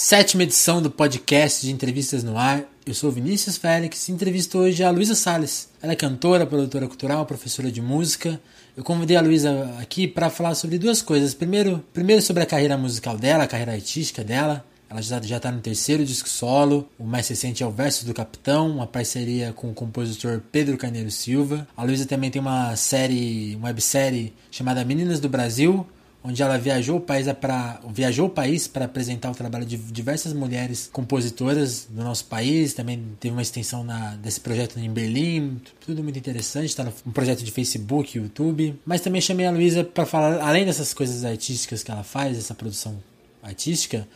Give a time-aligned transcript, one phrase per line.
[0.00, 2.62] Sétima edição do podcast de entrevistas no ar.
[2.86, 5.70] Eu sou Vinícius Félix e entrevisto hoje a Luísa Salles.
[5.82, 8.40] Ela é cantora, produtora cultural, professora de música.
[8.76, 11.34] Eu convidei a Luísa aqui para falar sobre duas coisas.
[11.34, 14.64] Primeiro, primeiro sobre a carreira musical dela, a carreira artística dela.
[14.88, 16.88] Ela já está no terceiro disco solo.
[16.96, 21.10] O mais recente é o Versos do Capitão, uma parceria com o compositor Pedro Carneiro
[21.10, 21.66] Silva.
[21.76, 25.84] A Luísa também tem uma série, uma websérie chamada Meninas do Brasil,
[26.22, 30.32] onde ela viajou o país para viajou o país para apresentar o trabalho de diversas
[30.32, 32.74] mulheres compositoras do nosso país.
[32.74, 36.66] Também teve uma extensão na, desse projeto em Berlim, tudo muito interessante.
[36.66, 38.78] Está um projeto de Facebook, YouTube.
[38.84, 42.54] Mas também chamei a Luísa para falar, além dessas coisas artísticas que ela faz, essa
[42.54, 42.96] produção
[43.42, 44.06] artística,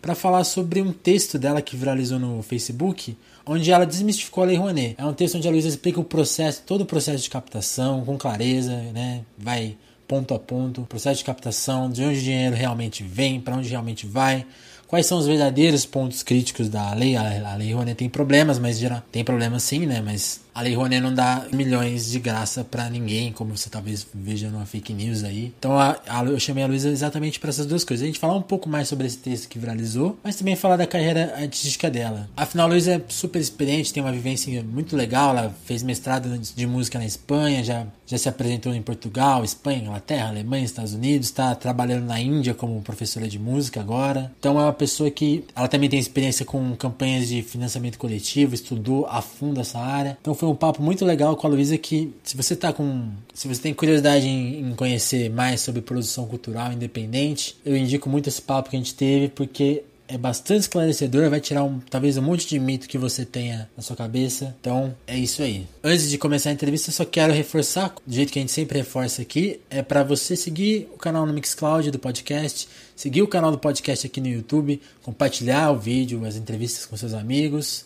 [0.00, 4.56] para falar sobre um texto dela que viralizou no Facebook, onde ela desmistificou a Lei
[4.56, 4.94] Rouanet.
[4.96, 8.16] É um texto onde a Luísa explica o processo, todo o processo de captação com
[8.16, 9.22] clareza, né?
[9.36, 9.76] Vai
[10.08, 14.06] ponto a ponto, processo de captação, de onde o dinheiro realmente vem, para onde realmente
[14.06, 14.46] vai,
[14.88, 17.14] quais são os verdadeiros pontos críticos da lei.
[17.14, 20.00] A, a Lei Rouanet tem problemas, mas geral, tem problemas sim, né?
[20.00, 24.50] Mas a Lei Rouanet não dá milhões de graça para ninguém, como você talvez veja
[24.50, 25.54] numa fake news aí.
[25.56, 28.02] Então a, a, eu chamei a Luísa exatamente para essas duas coisas.
[28.02, 30.84] A gente falar um pouco mais sobre esse texto que viralizou, mas também falar da
[30.84, 32.28] carreira artística dela.
[32.36, 35.30] Afinal, a Luísa é super experiente, tem uma vivência muito legal.
[35.30, 40.30] Ela fez mestrado de música na Espanha, já, já se apresentou em Portugal, Espanha, Inglaterra,
[40.30, 44.32] Alemanha, Estados Unidos, está trabalhando na Índia como professora de música agora.
[44.40, 49.06] Então é uma pessoa que ela também tem experiência com campanhas de financiamento coletivo, estudou
[49.06, 50.18] a fundo essa área.
[50.20, 53.10] Então foi um papo muito legal com a Luísa que se você tá com.
[53.34, 58.28] Se você tem curiosidade em, em, conhecer mais sobre produção cultural independente, eu indico muito
[58.28, 62.22] esse papo que a gente teve, porque é bastante esclarecedor, vai tirar um, talvez um
[62.22, 64.56] monte de mito que você tenha na sua cabeça.
[64.58, 65.66] Então, é isso aí.
[65.84, 68.78] Antes de começar a entrevista, eu só quero reforçar, do jeito que a gente sempre
[68.78, 73.52] reforça aqui, é para você seguir o canal no Mixcloud do podcast, seguir o canal
[73.52, 77.84] do podcast aqui no YouTube, compartilhar o vídeo, as entrevistas com seus amigos.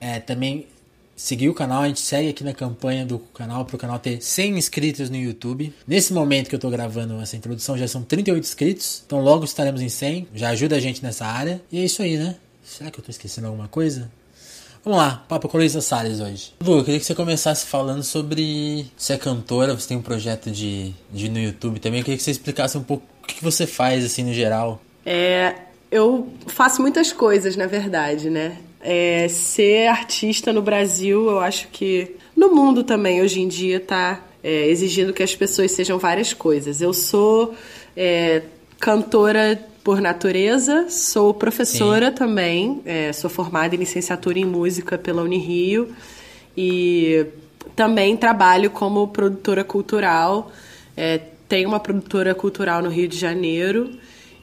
[0.00, 0.66] É, também
[1.18, 4.22] seguir o canal, a gente segue aqui na campanha do canal para o canal ter
[4.22, 5.74] 100 inscritos no YouTube.
[5.86, 9.82] Nesse momento que eu estou gravando essa introdução já são 38 inscritos, então logo estaremos
[9.82, 11.60] em 100, já ajuda a gente nessa área.
[11.72, 12.36] E é isso aí, né?
[12.62, 14.10] Será que eu estou esquecendo alguma coisa?
[14.84, 16.54] Vamos lá, papo com Luísa Salles hoje.
[16.60, 18.86] Lu, eu queria que você começasse falando sobre.
[18.96, 22.00] Você é cantora, você tem um projeto de, de no YouTube também.
[22.00, 24.80] Eu queria que você explicasse um pouco o que você faz, assim, no geral.
[25.04, 25.56] É,
[25.90, 28.56] eu faço muitas coisas, na verdade, né?
[28.80, 34.22] É, ser artista no Brasil, eu acho que no mundo também hoje em dia está
[34.42, 36.80] é, exigindo que as pessoas sejam várias coisas.
[36.80, 37.54] Eu sou
[37.96, 38.42] é,
[38.78, 42.14] cantora por natureza, sou professora Sim.
[42.14, 45.94] também, é, sou formada em licenciatura em música pela Unirio
[46.56, 47.26] e
[47.74, 50.52] também trabalho como produtora cultural.
[50.96, 53.90] É, tenho uma produtora cultural no Rio de Janeiro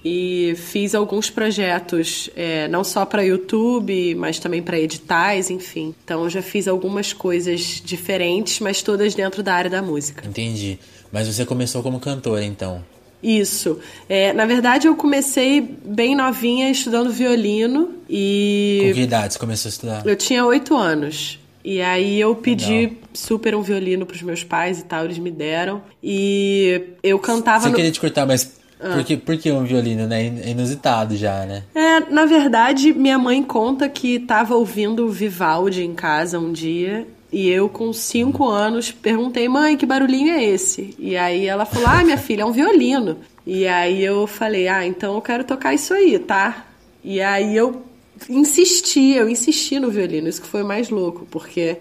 [0.07, 5.95] e fiz alguns projetos, é, não só para YouTube, mas também para editais, enfim.
[6.03, 10.27] Então já fiz algumas coisas diferentes, mas todas dentro da área da música.
[10.27, 10.77] Entendi.
[11.11, 12.83] Mas você começou como cantora, então?
[13.23, 13.79] Isso.
[14.07, 18.83] É, na verdade, eu comecei bem novinha estudando violino e.
[18.89, 20.05] Com que idade você começou a estudar?
[20.05, 21.39] Eu tinha oito anos.
[21.63, 22.97] E aí eu pedi Legal.
[23.11, 25.81] super um violino para os meus pais e tal, eles me deram.
[26.03, 27.63] E eu cantava.
[27.63, 27.75] Você no...
[27.75, 28.93] queria te cortar, mas ah.
[28.93, 30.25] Porque, porque um violino, né?
[30.43, 31.63] É inusitado já, né?
[31.73, 37.49] É, na verdade, minha mãe conta que estava ouvindo Vivaldi em casa um dia e
[37.49, 40.95] eu, com cinco anos, perguntei, mãe, que barulhinho é esse?
[40.97, 43.17] E aí ela falou, ah, minha filha, é um violino.
[43.45, 46.65] E aí eu falei, ah, então eu quero tocar isso aí, tá?
[47.03, 47.83] E aí eu
[48.29, 51.77] insisti, eu insisti no violino, isso que foi mais louco, porque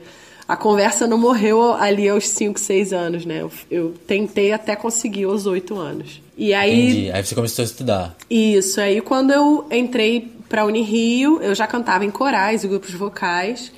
[0.46, 3.40] a conversa não morreu ali aos 5, 6 anos, né?
[3.40, 6.20] Eu, eu, tentei até conseguir aos 8 anos.
[6.36, 6.90] E aí.
[6.90, 7.10] Entendi.
[7.12, 8.16] Aí você começou a estudar.
[8.28, 8.80] Isso.
[8.80, 13.72] Aí quando eu entrei pra Unirio, eu já cantava em corais e grupos vocais.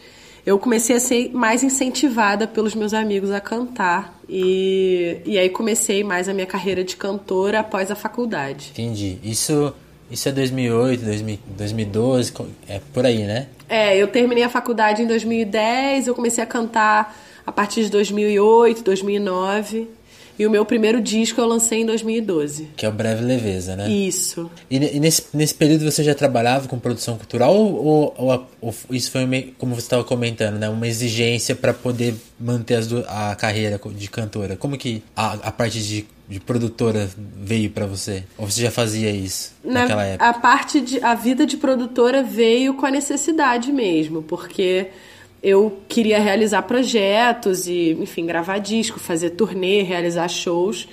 [0.44, 4.16] Eu comecei a ser mais incentivada pelos meus amigos a cantar.
[4.28, 8.70] E, e aí comecei mais a minha carreira de cantora após a faculdade.
[8.72, 9.18] Entendi.
[9.22, 9.74] Isso
[10.10, 11.04] isso é 2008,
[11.56, 12.32] 2012,
[12.68, 13.48] é por aí, né?
[13.68, 17.16] É, eu terminei a faculdade em 2010, eu comecei a cantar
[17.46, 19.88] a partir de 2008, 2009.
[20.38, 22.68] E o meu primeiro disco eu lancei em 2012.
[22.76, 23.88] Que é o Breve Leveza, né?
[23.88, 24.50] Isso.
[24.70, 29.10] E, e nesse, nesse período você já trabalhava com produção cultural ou, ou, ou isso
[29.10, 30.68] foi, meio, como você estava comentando, né?
[30.68, 34.56] Uma exigência para poder manter as, a carreira de cantora?
[34.56, 38.24] Como que a, a parte de de produtora veio para você?
[38.36, 40.28] Ou você já fazia isso Na, naquela época?
[40.28, 44.88] A parte de a vida de produtora veio com a necessidade mesmo, porque
[45.42, 50.88] eu queria realizar projetos e, enfim, gravar disco, fazer turnê, realizar shows.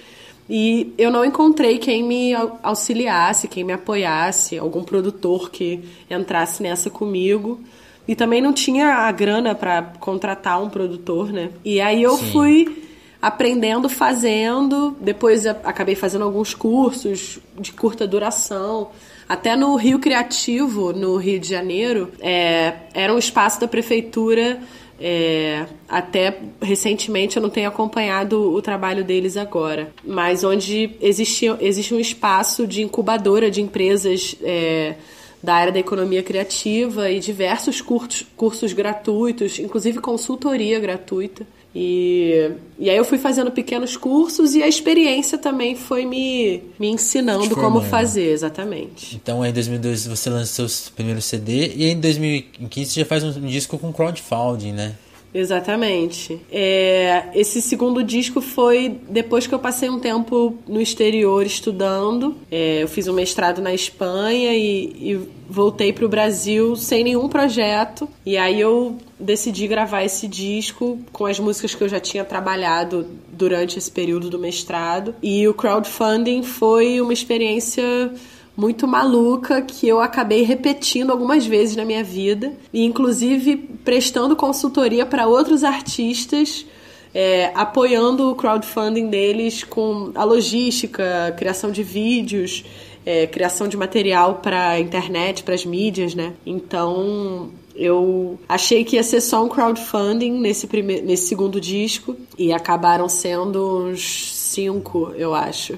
[0.49, 6.89] E eu não encontrei quem me auxiliasse, quem me apoiasse, algum produtor que entrasse nessa
[6.89, 7.61] comigo.
[8.07, 11.49] E também não tinha a grana para contratar um produtor, né?
[11.63, 12.31] E aí eu Sim.
[12.31, 12.82] fui
[13.23, 14.97] aprendendo, fazendo.
[14.99, 18.89] Depois acabei fazendo alguns cursos de curta duração.
[19.29, 24.59] Até no Rio Criativo, no Rio de Janeiro, é, era um espaço da prefeitura
[24.99, 31.93] é, até recentemente eu não tenho acompanhado o trabalho deles agora, mas onde existe, existe
[31.93, 34.95] um espaço de incubadora de empresas é,
[35.41, 41.45] da área da economia criativa e diversos cursos, cursos gratuitos, inclusive consultoria gratuita.
[41.75, 46.87] E, e aí eu fui fazendo pequenos cursos e a experiência também foi me, me
[46.87, 49.15] ensinando como fazer, exatamente.
[49.15, 53.23] Então aí em 2012 você lançou seu primeiro CD e em 2015 você já faz
[53.23, 54.95] um disco com crowdfunding, né?
[55.33, 56.39] Exatamente.
[56.51, 62.35] É, esse segundo disco foi depois que eu passei um tempo no exterior estudando.
[62.51, 67.27] É, eu fiz um mestrado na Espanha e, e voltei para o Brasil sem nenhum
[67.27, 68.07] projeto.
[68.25, 73.07] E aí eu decidi gravar esse disco com as músicas que eu já tinha trabalhado
[73.31, 75.15] durante esse período do mestrado.
[75.21, 78.11] E o crowdfunding foi uma experiência
[78.55, 85.05] muito maluca que eu acabei repetindo algumas vezes na minha vida e inclusive prestando consultoria
[85.05, 86.65] para outros artistas
[87.13, 92.65] é, apoiando o crowdfunding deles com a logística, criação de vídeos,
[93.05, 96.33] é, criação de material para internet, para as mídias, né?
[96.45, 102.51] Então eu achei que ia ser só um crowdfunding nesse, primeiro, nesse segundo disco e
[102.51, 105.77] acabaram sendo uns cinco, eu acho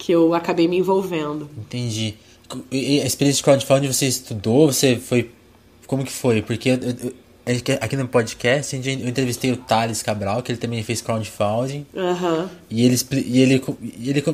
[0.00, 1.48] que eu acabei me envolvendo.
[1.58, 2.14] Entendi.
[2.72, 4.72] E a experiência de crowdfunding você estudou?
[4.72, 5.30] Você foi.
[5.86, 6.40] Como que foi?
[6.40, 6.70] Porque
[7.80, 11.86] aqui no podcast eu entrevistei o Thales Cabral, que ele também fez crowdfunding.
[11.94, 12.48] Uhum.
[12.68, 13.64] E ele, e ele,
[13.98, 14.24] e ele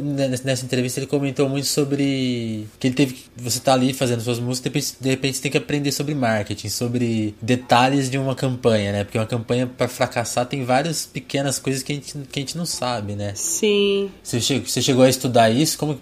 [0.44, 4.96] nessa entrevista ele comentou muito sobre que ele teve você tá ali fazendo suas músicas,
[5.00, 9.04] de repente você tem que aprender sobre marketing, sobre detalhes de uma campanha, né?
[9.04, 12.56] Porque uma campanha para fracassar tem várias pequenas coisas que a gente, que a gente
[12.56, 13.32] não sabe, né?
[13.34, 14.10] Sim.
[14.22, 15.78] Você chegou, você chegou a estudar isso?
[15.78, 15.98] Como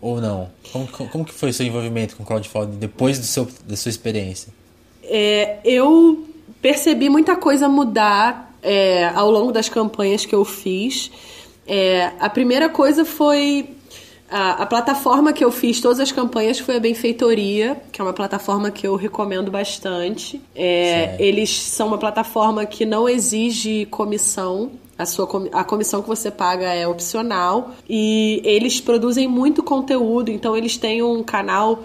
[0.00, 0.50] ou não?
[0.72, 4.52] Como, como que foi o seu envolvimento com crowdfunding depois do seu, da sua experiência?
[5.14, 6.26] É, eu
[6.62, 11.10] percebi muita coisa mudar é, ao longo das campanhas que eu fiz.
[11.66, 13.68] É, a primeira coisa foi
[14.30, 18.14] a, a, plataforma que eu fiz todas as campanhas foi a Benfeitoria, que é uma
[18.14, 20.40] plataforma que eu recomendo bastante.
[20.56, 24.70] É, eles são uma plataforma que não exige comissão.
[24.96, 30.56] A, sua, a comissão que você paga é opcional e eles produzem muito conteúdo, então
[30.56, 31.82] eles têm um canal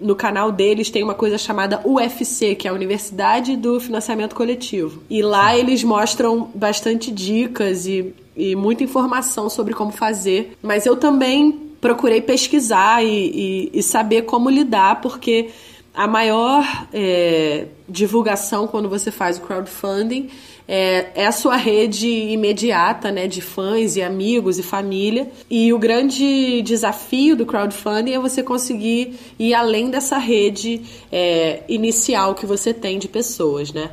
[0.00, 5.02] no canal deles tem uma coisa chamada UFC, que é a Universidade do Financiamento Coletivo.
[5.10, 10.56] E lá eles mostram bastante dicas e, e muita informação sobre como fazer.
[10.62, 15.50] Mas eu também procurei pesquisar e, e, e saber como lidar, porque
[15.94, 20.30] a maior é, divulgação quando você faz o crowdfunding
[20.72, 25.28] é, é, a sua rede imediata, né, de fãs e amigos e família.
[25.50, 30.80] E o grande desafio do crowdfunding é você conseguir ir além dessa rede
[31.10, 33.90] é, inicial que você tem de pessoas, né?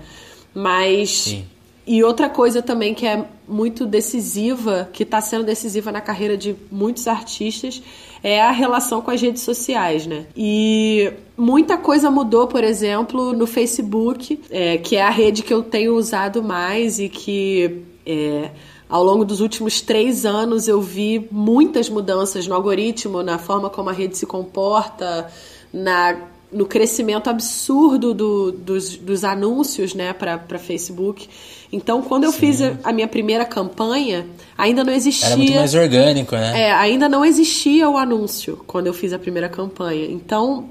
[0.54, 1.46] Mas Sim.
[1.88, 6.54] E outra coisa também que é muito decisiva, que está sendo decisiva na carreira de
[6.70, 7.82] muitos artistas,
[8.28, 10.26] é a relação com as redes sociais, né?
[10.36, 15.64] E muita coisa mudou, por exemplo, no Facebook, é, que é a rede que eu
[15.64, 18.52] tenho usado mais e que é,
[18.90, 23.90] ao longo dos últimos três anos eu vi muitas mudanças no algoritmo, na forma como
[23.90, 25.32] a rede se comporta,
[25.72, 26.18] na
[26.52, 31.28] no crescimento absurdo do, dos, dos anúncios né, para Facebook.
[31.72, 32.40] Então, quando eu Sim.
[32.40, 34.26] fiz a, a, minha primeira campanha,
[34.58, 35.28] ainda não existia.
[35.28, 36.62] Era muito mais orgânico, né?
[36.62, 40.06] É, ainda não existia o anúncio quando eu fiz a primeira campanha.
[40.06, 40.70] Então.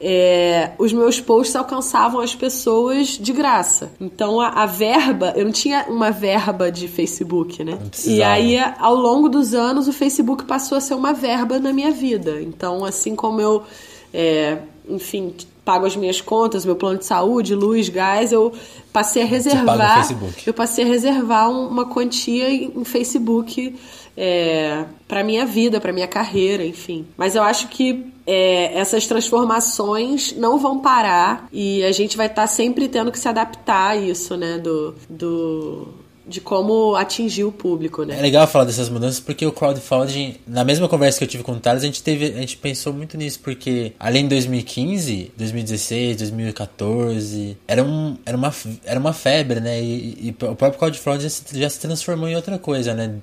[0.00, 3.90] É, os meus posts alcançavam as pessoas de graça.
[4.00, 7.76] Então a, a, verba, eu não tinha uma verba de Facebook, né?
[8.06, 11.90] E aí, ao longo dos anos, o Facebook passou a ser uma verba na minha
[11.90, 12.40] vida.
[12.40, 13.64] Então, assim como eu
[14.12, 15.34] é, enfim,
[15.68, 18.50] pago as minhas contas, meu plano de saúde, luz, gás, eu
[18.90, 20.08] passei a reservar.
[20.46, 23.78] Eu passei a reservar uma quantia em Facebook
[24.16, 27.06] é, para minha vida, para minha carreira, enfim.
[27.18, 32.42] Mas eu acho que é, essas transformações não vão parar e a gente vai estar
[32.42, 34.56] tá sempre tendo que se adaptar a isso, né?
[34.56, 35.88] Do, do
[36.28, 38.18] de como atingir o público, né?
[38.18, 41.52] É legal falar dessas mudanças porque o crowdfunding, na mesma conversa que eu tive com
[41.52, 46.16] o Thales, a gente teve, a gente pensou muito nisso porque além de 2015, 2016,
[46.18, 48.54] 2014, era um era uma
[48.84, 49.80] era uma febre, né?
[49.82, 53.14] E, e o próprio crowdfunding já se, já se transformou em outra coisa, né?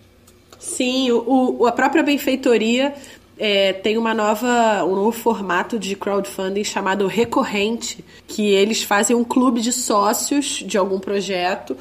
[0.60, 2.96] Sim, o, o a própria benfeitoria
[3.38, 9.24] é, tem uma nova, um novo formato de crowdfunding chamado recorrente, que eles fazem um
[9.24, 11.78] clube de sócios de algum projeto,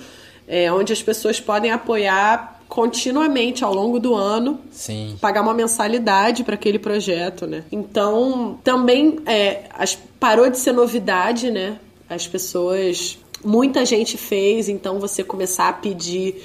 [0.47, 5.17] é, onde as pessoas podem apoiar continuamente ao longo do ano, Sim.
[5.21, 7.65] pagar uma mensalidade para aquele projeto, né?
[7.71, 11.79] Então, também é, as, parou de ser novidade, né?
[12.09, 16.43] As pessoas, muita gente fez, então você começar a pedir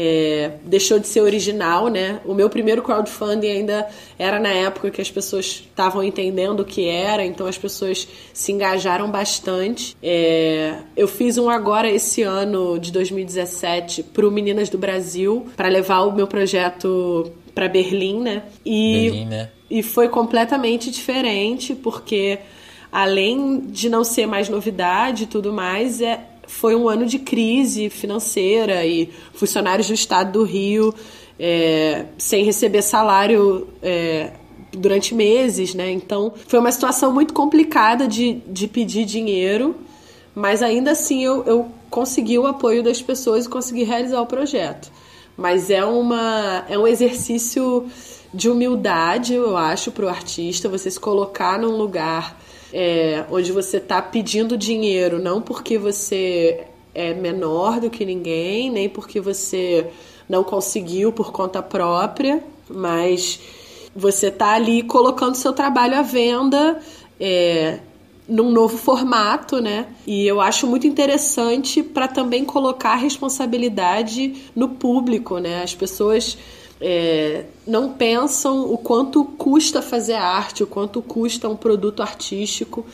[0.00, 2.20] é, deixou de ser original, né?
[2.24, 6.86] O meu primeiro crowdfunding ainda era na época que as pessoas estavam entendendo o que
[6.86, 9.96] era, então as pessoas se engajaram bastante.
[10.00, 15.66] É, eu fiz um agora esse ano de 2017 para o Meninas do Brasil para
[15.66, 18.44] levar o meu projeto para Berlim, né?
[18.64, 19.50] E, Berlim, né?
[19.68, 22.38] E foi completamente diferente porque
[22.92, 27.90] além de não ser mais novidade e tudo mais, é foi um ano de crise
[27.90, 30.92] financeira e funcionários do estado do Rio
[31.38, 34.32] é, sem receber salário é,
[34.72, 35.92] durante meses, né?
[35.92, 39.76] Então foi uma situação muito complicada de, de pedir dinheiro,
[40.34, 44.90] mas ainda assim eu, eu consegui o apoio das pessoas e consegui realizar o projeto.
[45.36, 47.86] Mas é, uma, é um exercício
[48.32, 52.38] de humildade, eu acho, para o artista, você se colocar num lugar
[52.72, 58.88] é, onde você está pedindo dinheiro não porque você é menor do que ninguém, nem
[58.88, 59.86] porque você
[60.28, 63.40] não conseguiu por conta própria, mas
[63.94, 66.80] você está ali colocando seu trabalho à venda
[67.18, 67.78] é,
[68.28, 69.86] num novo formato, né?
[70.06, 75.62] E eu acho muito interessante para também colocar a responsabilidade no público, né?
[75.62, 76.36] As pessoas
[76.80, 82.86] é, não pensam o quanto custa fazer arte, o quanto custa um produto artístico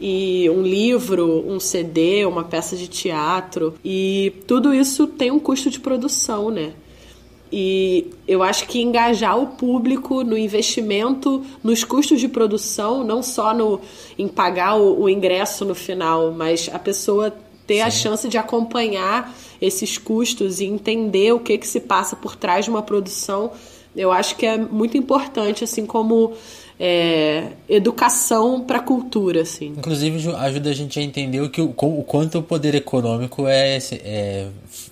[0.00, 5.70] e um livro, um CD, uma peça de teatro e tudo isso tem um custo
[5.70, 6.72] de produção, né?
[7.54, 13.52] E eu acho que engajar o público no investimento, nos custos de produção, não só
[13.52, 13.78] no,
[14.18, 17.34] em pagar o, o ingresso no final, mas a pessoa
[17.66, 17.82] ter Sim.
[17.82, 22.64] a chance de acompanhar esses custos e entender o que, que se passa por trás
[22.64, 23.52] de uma produção,
[23.94, 26.32] eu acho que é muito importante, assim como
[26.80, 29.74] é, educação para a cultura, assim.
[29.76, 33.78] Inclusive ajuda a gente a entender o, que, o, o quanto o poder econômico é,
[33.92, 34.48] é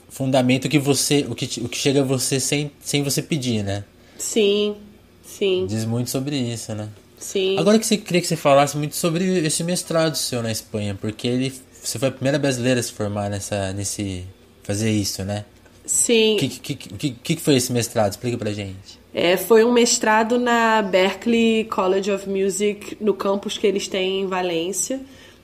[0.08, 3.84] fundamento que você, o que, o que chega a você sem, sem você pedir, né?
[4.18, 4.76] Sim,
[5.24, 5.66] sim.
[5.66, 6.88] Diz muito sobre isso, né?
[7.18, 7.58] Sim.
[7.58, 11.26] Agora que você queria que você falasse muito sobre esse mestrado seu na Espanha, porque
[11.26, 14.24] ele você foi a primeira brasileira a se formar nessa, nesse.
[14.62, 15.44] fazer isso, né?
[15.84, 16.36] Sim.
[16.36, 18.12] O que, que, que, que, foi esse mestrado?
[18.12, 19.00] Explica pra gente.
[19.12, 24.26] É, foi um mestrado na Berklee College of Music, no campus que eles têm em
[24.26, 25.00] Valência.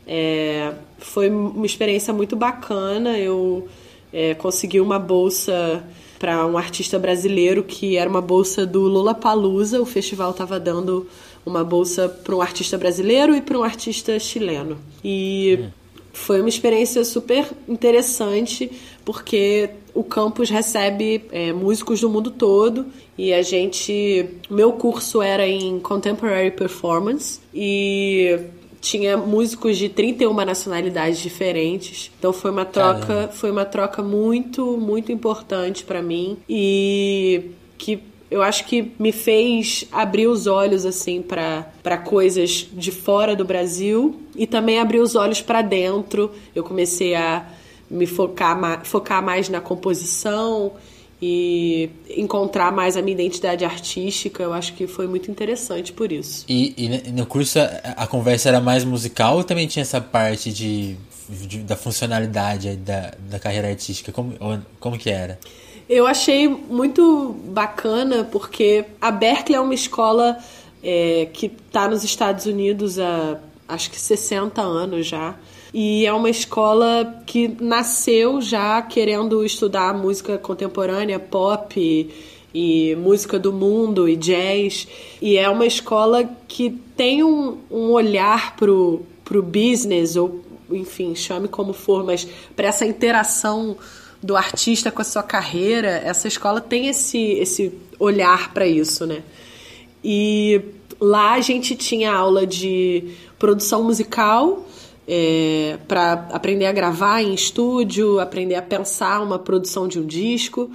[0.06, 3.18] É, foi uma experiência muito bacana.
[3.18, 3.66] Eu
[4.12, 5.82] é, consegui uma bolsa
[6.18, 9.80] para um artista brasileiro que era uma bolsa do Lollapalooza.
[9.80, 11.08] O festival estava dando
[11.44, 14.78] uma bolsa para um artista brasileiro e para um artista chileno.
[15.02, 15.85] E hum
[16.16, 18.70] foi uma experiência super interessante
[19.04, 25.46] porque o campus recebe é, músicos do mundo todo e a gente meu curso era
[25.46, 28.40] em contemporary performance e
[28.80, 32.10] tinha músicos de 31 nacionalidades diferentes.
[32.18, 33.28] Então foi uma troca, Caramba.
[33.32, 39.86] foi uma troca muito, muito importante para mim e que eu acho que me fez
[39.92, 45.40] abrir os olhos assim para coisas de fora do Brasil e também abrir os olhos
[45.40, 46.32] para dentro.
[46.54, 47.46] Eu comecei a
[47.88, 50.72] me focar, focar mais na composição
[51.22, 54.42] e encontrar mais a minha identidade artística.
[54.42, 56.44] Eu acho que foi muito interessante por isso.
[56.48, 60.52] E, e no curso a, a, conversa era mais musical ou também tinha essa parte
[60.52, 60.96] de,
[61.46, 64.10] de da funcionalidade da, da carreira artística?
[64.10, 64.34] Como,
[64.80, 65.38] como que era?
[65.88, 70.36] Eu achei muito bacana porque a Berkeley é uma escola
[70.82, 73.38] é, que está nos Estados Unidos há
[73.68, 75.34] acho que 60 anos já.
[75.74, 82.10] E é uma escola que nasceu já querendo estudar música contemporânea, pop e,
[82.54, 84.86] e música do mundo e jazz.
[85.20, 91.48] E é uma escola que tem um, um olhar pro, pro business, ou enfim, chame
[91.48, 93.76] como for, mas para essa interação
[94.22, 99.22] do artista com a sua carreira, essa escola tem esse, esse olhar para isso, né?
[100.02, 100.60] E
[101.00, 104.66] lá a gente tinha aula de produção musical
[105.06, 110.70] é, para aprender a gravar em estúdio, aprender a pensar uma produção de um disco.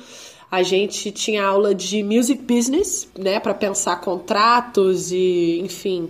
[0.49, 6.09] A gente tinha aula de music business, né, para pensar contratos e, enfim,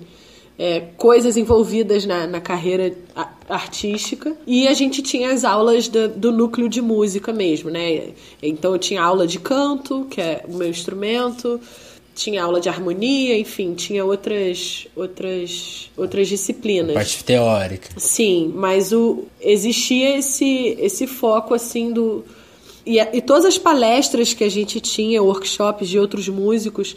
[0.58, 2.94] é, coisas envolvidas na, na carreira
[3.50, 4.36] artística.
[4.46, 8.10] E a gente tinha as aulas do, do, núcleo de música mesmo, né?
[8.42, 11.60] Então eu tinha aula de canto, que é o meu instrumento,
[12.14, 16.94] tinha aula de harmonia, enfim, tinha outras outras outras disciplinas.
[16.94, 17.90] Parte teórica.
[17.98, 22.24] Sim, mas o existia esse esse foco assim do
[22.86, 26.96] e, e todas as palestras que a gente tinha, workshops de outros músicos,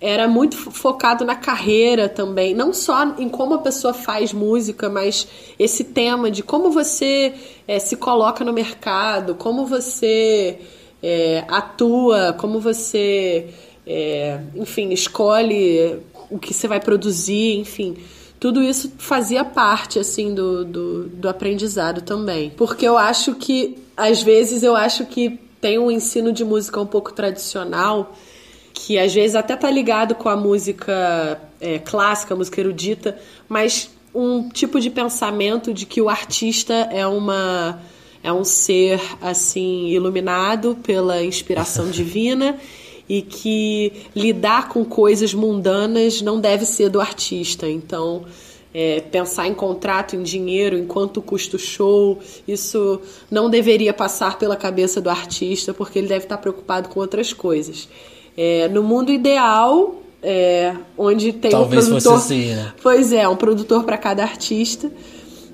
[0.00, 5.28] era muito focado na carreira também, não só em como a pessoa faz música, mas
[5.58, 7.34] esse tema de como você
[7.68, 10.58] é, se coloca no mercado, como você
[11.02, 13.48] é, atua, como você,
[13.86, 15.98] é, enfim, escolhe
[16.30, 17.96] o que você vai produzir, enfim.
[18.38, 22.50] Tudo isso fazia parte, assim, do, do, do aprendizado também.
[22.56, 26.86] Porque eu acho que, às vezes, eu acho que tem um ensino de música um
[26.86, 28.14] pouco tradicional
[28.86, 33.90] que às vezes até tá ligado com a música é, clássica, a música erudita, mas
[34.14, 37.80] um tipo de pensamento de que o artista é uma
[38.22, 42.58] é um ser assim iluminado pela inspiração divina
[43.08, 47.68] e que lidar com coisas mundanas não deve ser do artista.
[47.68, 48.24] Então,
[48.72, 54.38] é, pensar em contrato, em dinheiro, em quanto custa o show, isso não deveria passar
[54.38, 57.88] pela cabeça do artista, porque ele deve estar preocupado com outras coisas.
[58.42, 62.14] É, no mundo ideal, é, onde tem Talvez um produtor.
[62.14, 62.72] Fosse assim, né?
[62.82, 64.90] Pois é, um produtor para cada artista.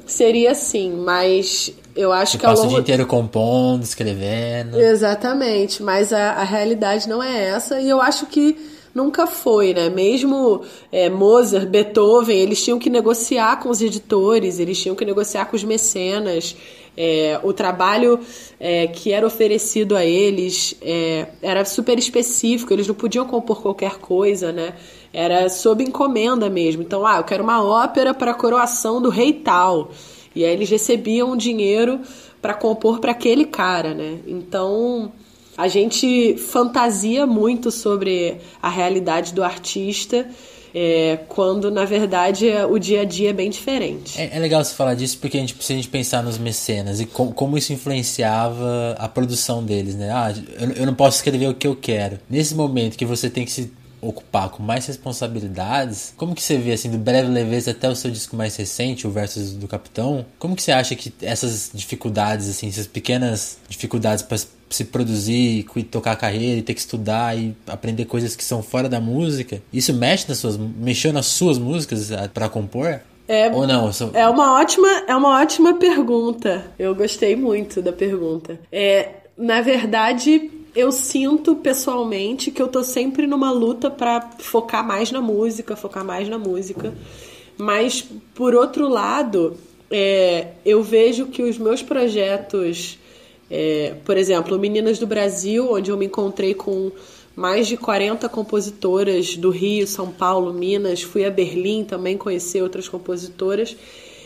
[0.07, 2.75] Seria assim, mas eu acho Você que ao passa longo...
[2.75, 4.81] o dia inteiro compondo, escrevendo.
[4.81, 8.57] Exatamente, mas a, a realidade não é essa e eu acho que
[8.95, 9.91] nunca foi, né?
[9.91, 10.63] Mesmo
[10.93, 15.57] é, Mozart, Beethoven, eles tinham que negociar com os editores, eles tinham que negociar com
[15.57, 16.55] os mecenas.
[16.97, 18.19] É, o trabalho
[18.59, 23.99] é, que era oferecido a eles é, era super específico, eles não podiam compor qualquer
[23.99, 24.75] coisa, né?
[25.13, 26.83] Era sob encomenda mesmo.
[26.83, 29.91] Então, ah, eu quero uma ópera para a coroação do rei tal.
[30.35, 32.01] E aí eles recebiam dinheiro
[32.41, 34.19] para compor para aquele cara, né?
[34.27, 35.13] Então,
[35.57, 40.29] a gente fantasia muito sobre a realidade do artista
[40.79, 44.21] é, quando na verdade o dia a dia é bem diferente.
[44.21, 47.07] É, é legal você falar disso porque a gente precisa gente pensar nos mecenas e
[47.07, 50.11] com, como isso influenciava a produção deles, né?
[50.13, 52.19] Ah, eu, eu não posso escrever o que eu quero.
[52.29, 53.73] Nesse momento que você tem que se
[54.03, 58.11] ocupar com mais responsabilidades, como que você vê assim do breve leveza até o seu
[58.11, 60.27] disco mais recente, o Versus do Capitão?
[60.39, 64.23] Como que você acha que essas dificuldades assim, essas pequenas dificuldades
[64.69, 68.89] se produzir, tocar a carreira e ter que estudar e aprender coisas que são fora
[68.89, 73.01] da música, isso mexe nas suas, mexeu nas suas músicas para compor?
[73.29, 73.93] É, Ou não?
[73.93, 74.11] Sou...
[74.15, 76.65] É uma ótima, é uma ótima pergunta.
[76.79, 78.59] Eu gostei muito da pergunta.
[78.71, 85.11] É, na verdade, eu sinto pessoalmente que eu tô sempre numa luta para focar mais
[85.11, 86.95] na música, focar mais na música.
[87.59, 89.57] Mas por outro lado,
[89.91, 92.99] é, eu vejo que os meus projetos
[93.51, 96.91] é, por exemplo, Meninas do Brasil, onde eu me encontrei com
[97.35, 102.89] mais de 40 compositoras do Rio, São Paulo, Minas, fui a Berlim também conhecer outras
[102.89, 103.77] compositoras.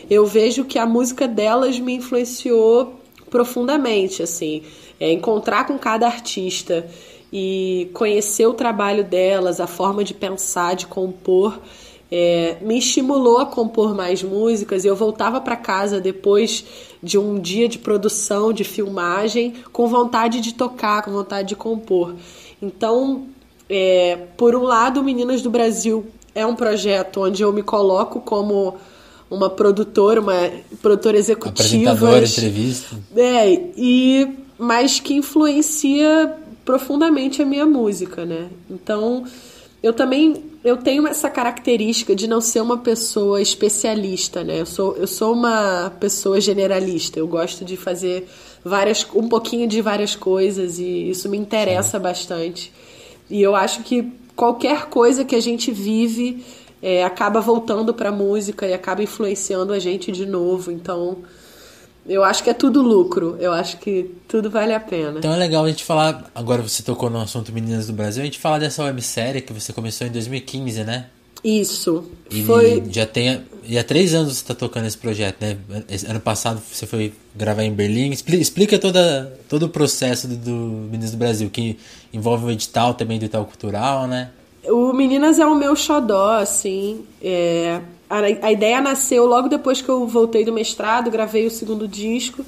[0.09, 2.95] Eu vejo que a música delas me influenciou
[3.29, 4.63] profundamente, assim,
[4.99, 6.87] é, encontrar com cada artista
[7.31, 11.59] e conhecer o trabalho delas, a forma de pensar, de compor,
[12.11, 14.83] é, me estimulou a compor mais músicas.
[14.83, 16.65] Eu voltava para casa depois
[17.01, 22.13] de um dia de produção, de filmagem, com vontade de tocar, com vontade de compor.
[22.61, 23.27] Então,
[23.69, 28.75] é, por um lado, Meninas do Brasil é um projeto onde eu me coloco como
[29.29, 31.63] uma produtora, uma produtora executiva.
[31.63, 32.99] Apresentadora, entrevista.
[33.15, 34.27] É, e,
[34.59, 38.49] mas que influencia profundamente a minha música, né?
[38.69, 39.23] Então,
[39.81, 44.61] eu também eu tenho essa característica de não ser uma pessoa especialista, né?
[44.61, 47.17] Eu sou, eu sou uma pessoa generalista.
[47.17, 48.27] Eu gosto de fazer
[48.63, 52.03] várias, um pouquinho de várias coisas e isso me interessa Sim.
[52.03, 52.73] bastante.
[53.29, 56.43] E eu acho que qualquer coisa que a gente vive
[56.81, 60.71] é, acaba voltando para a música e acaba influenciando a gente de novo.
[60.71, 61.17] Então,
[62.07, 63.37] eu acho que é tudo lucro.
[63.39, 65.19] Eu acho que tudo vale a pena.
[65.19, 66.29] Então é legal a gente falar.
[66.33, 68.21] Agora você tocou no assunto Meninas do Brasil.
[68.21, 71.07] A gente falar dessa websérie que você começou em 2015, né?
[71.43, 72.05] Isso.
[72.29, 72.83] E foi...
[72.89, 73.41] já tem.
[73.63, 75.57] E há três anos você está tocando esse projeto, né?
[76.07, 78.11] Ano passado você foi gravar em Berlim.
[78.11, 81.77] Explica toda, todo o processo do, do Meninas do Brasil, que
[82.13, 84.29] envolve o edital também do Itaú Cultural, né?
[84.65, 87.03] O Meninas é o meu xodó, assim.
[87.21, 91.87] É, a, a ideia nasceu logo depois que eu voltei do mestrado, gravei o segundo
[91.87, 92.45] disco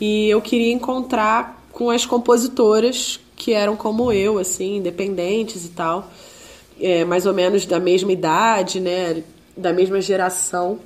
[0.00, 6.10] e eu queria encontrar com as compositoras que eram como eu, assim, independentes e tal,
[6.78, 9.22] é, mais ou menos da mesma idade, né?
[9.56, 10.78] da mesma geração.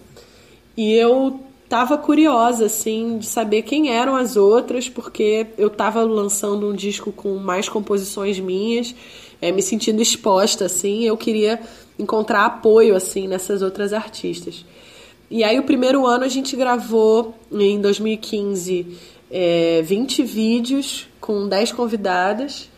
[0.77, 6.69] E eu tava curiosa, assim, de saber quem eram as outras, porque eu tava lançando
[6.71, 8.95] um disco com mais composições minhas,
[9.45, 11.61] é, me sentindo exposta, assim, eu queria
[11.99, 14.65] encontrar apoio, assim, nessas outras artistas.
[15.31, 18.87] E aí, o primeiro ano a gente gravou, em 2015,
[19.31, 22.71] é, 20 vídeos com 10 convidadas.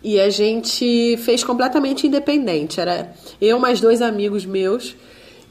[0.00, 2.80] E a gente fez completamente independente.
[2.80, 4.94] Era eu mais dois amigos meus.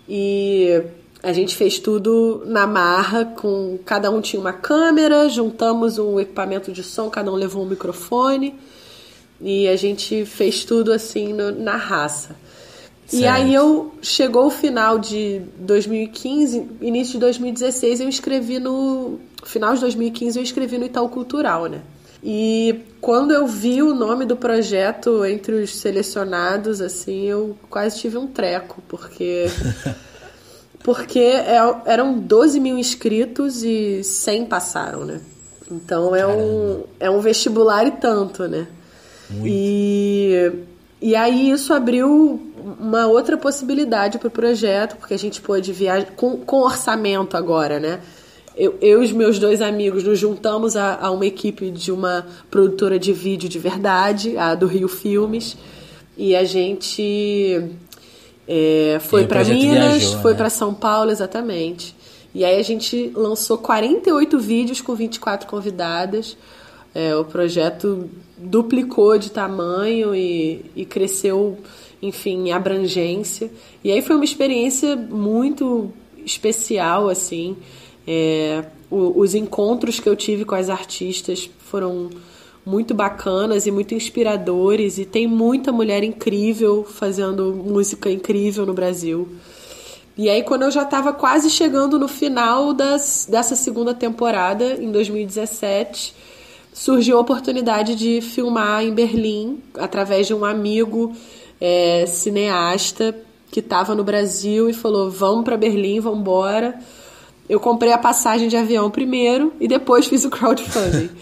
[0.07, 0.81] E
[1.21, 6.71] a gente fez tudo na marra, com cada um tinha uma câmera, juntamos um equipamento
[6.71, 8.55] de som, cada um levou um microfone
[9.45, 12.35] e a gente fez tudo assim no, na raça.
[13.05, 13.21] Certo.
[13.21, 19.75] E aí eu chegou o final de 2015, início de 2016, eu escrevi no final
[19.75, 21.81] de 2015 eu escrevi no Itaú Cultural, né?
[22.23, 28.17] E quando eu vi o nome do projeto entre os selecionados, assim, eu quase tive
[28.17, 29.45] um treco, porque
[30.83, 35.21] porque é, eram 12 mil inscritos e 100 passaram, né?
[35.69, 38.65] Então é um, é um vestibular e tanto, né?
[39.29, 39.47] Muito.
[39.47, 40.51] E,
[41.01, 42.41] e aí isso abriu
[42.79, 47.79] uma outra possibilidade para o projeto, porque a gente pôde viajar com, com orçamento agora,
[47.79, 47.99] né?
[48.57, 52.25] Eu, eu e os meus dois amigos nos juntamos a, a uma equipe de uma
[52.49, 55.57] produtora de vídeo de verdade, a do Rio Filmes,
[56.17, 57.69] e a gente
[58.47, 60.37] é, foi para Minas, viajou, foi né?
[60.37, 61.95] para São Paulo, exatamente.
[62.33, 66.37] E aí a gente lançou 48 vídeos com 24 convidadas.
[66.95, 71.57] É, o projeto duplicou de tamanho e, e cresceu,
[72.01, 73.51] enfim, em abrangência.
[73.83, 75.91] E aí foi uma experiência muito
[76.25, 77.57] especial, assim.
[78.07, 82.09] É, o, os encontros que eu tive com as artistas foram
[82.65, 89.27] muito bacanas e muito inspiradores e tem muita mulher incrível fazendo música incrível no Brasil.
[90.17, 94.91] E aí quando eu já estava quase chegando no final das, dessa segunda temporada, em
[94.91, 96.15] 2017,
[96.75, 101.15] surgiu a oportunidade de filmar em Berlim através de um amigo
[101.59, 103.15] é, cineasta
[103.49, 106.77] que estava no Brasil e falou: "Vamos para Berlim, vamos embora".
[107.47, 111.09] Eu comprei a passagem de avião primeiro e depois fiz o crowdfunding.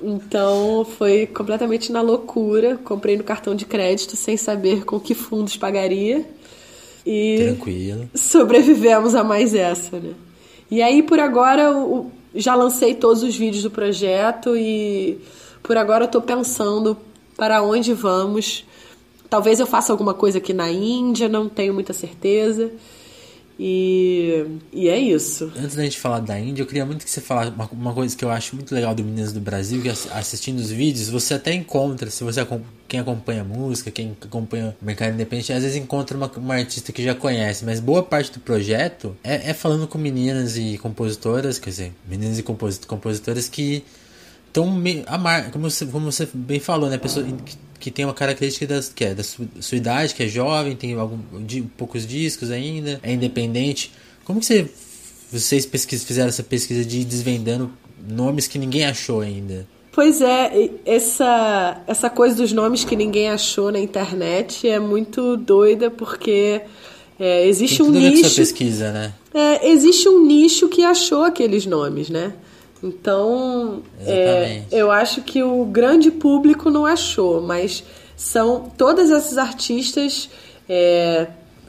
[0.00, 2.78] Então foi completamente na loucura.
[2.84, 6.24] Comprei no cartão de crédito sem saber com que fundos pagaria.
[7.04, 8.08] E Tranquilo.
[8.14, 10.12] sobrevivemos a mais essa, né?
[10.70, 11.72] E aí, por agora,
[12.34, 15.18] já lancei todos os vídeos do projeto e
[15.62, 16.96] por agora eu tô pensando
[17.36, 18.64] para onde vamos.
[19.28, 22.72] Talvez eu faça alguma coisa aqui na Índia, não tenho muita certeza.
[23.58, 25.52] E, e é isso.
[25.56, 28.16] Antes da gente falar da Índia, eu queria muito que você falasse uma, uma coisa
[28.16, 31.52] que eu acho muito legal do Meninas do Brasil, que assistindo os vídeos, você até
[31.52, 32.46] encontra, se você
[32.86, 37.02] quem acompanha música, quem acompanha o mercado independente, às vezes encontra uma, uma artista que
[37.02, 41.70] já conhece, mas boa parte do projeto é, é falando com meninas e compositoras, quer
[41.70, 43.84] dizer, meninas e compositoras que
[44.46, 44.66] estão
[45.52, 49.04] como você, como você bem falou, né, pessoa que que tem uma característica das, que
[49.04, 53.12] é da sua, sua idade, que é jovem, tem algum, de, poucos discos ainda, é
[53.12, 53.92] independente.
[54.24, 54.68] Como que você,
[55.30, 57.70] vocês pesquis, fizeram essa pesquisa de ir desvendando
[58.08, 59.66] nomes que ninguém achou ainda?
[59.92, 65.90] Pois é, essa, essa coisa dos nomes que ninguém achou na internet é muito doida
[65.90, 66.60] porque
[67.18, 68.36] é, existe um nicho.
[68.36, 69.12] pesquisa, né?
[69.34, 72.32] É, existe um nicho que achou aqueles nomes, né?
[72.82, 77.82] Então, é, eu acho que o grande público não achou, mas
[78.16, 80.30] são todas essas artistas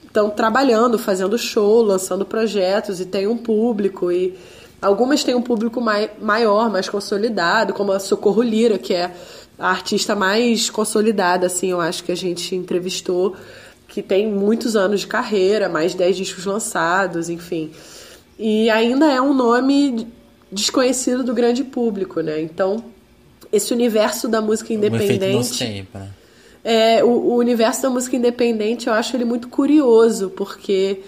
[0.06, 4.38] estão é, trabalhando, fazendo show, lançando projetos e tem um público e
[4.82, 9.12] algumas têm um público mai, maior, mais consolidado, como a Socorro Lira, que é
[9.58, 13.36] a artista mais consolidada, assim, eu acho que a gente entrevistou,
[13.88, 17.72] que tem muitos anos de carreira, mais de 10 discos lançados, enfim.
[18.38, 20.08] E ainda é um nome
[20.52, 22.42] desconhecido do grande público, né?
[22.42, 22.84] Então,
[23.52, 25.58] esse universo da música independente.
[25.58, 26.10] Tempo, né?
[26.64, 31.02] É, o, o, universo da música independente eu acho ele muito curioso, porque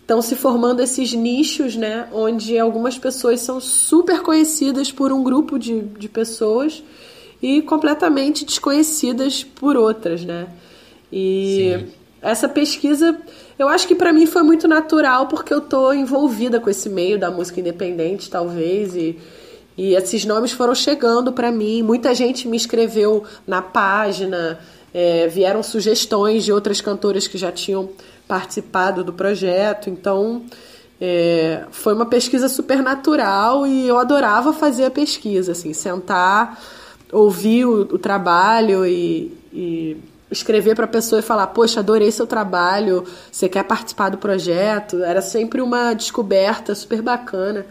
[0.00, 2.08] estão se formando esses nichos, né?
[2.12, 6.82] Onde algumas pessoas são super conhecidas por um grupo de, de pessoas
[7.42, 10.46] e completamente desconhecidas por outras, né?
[11.12, 11.92] E Sim.
[12.22, 13.20] essa pesquisa
[13.58, 17.18] eu acho que para mim foi muito natural porque eu tô envolvida com esse meio
[17.18, 19.18] da música independente, talvez, e,
[19.76, 21.82] e esses nomes foram chegando para mim.
[21.82, 24.58] Muita gente me escreveu na página,
[24.92, 27.88] é, vieram sugestões de outras cantoras que já tinham
[28.28, 30.42] participado do projeto, então
[31.00, 36.60] é, foi uma pesquisa super natural e eu adorava fazer a pesquisa, assim, sentar,
[37.12, 39.96] ouvir o, o trabalho e, e
[40.30, 45.02] escrever para a pessoa e falar: Poxa, adorei seu trabalho, você quer participar do projeto?
[45.02, 47.66] Era sempre uma descoberta super bacana.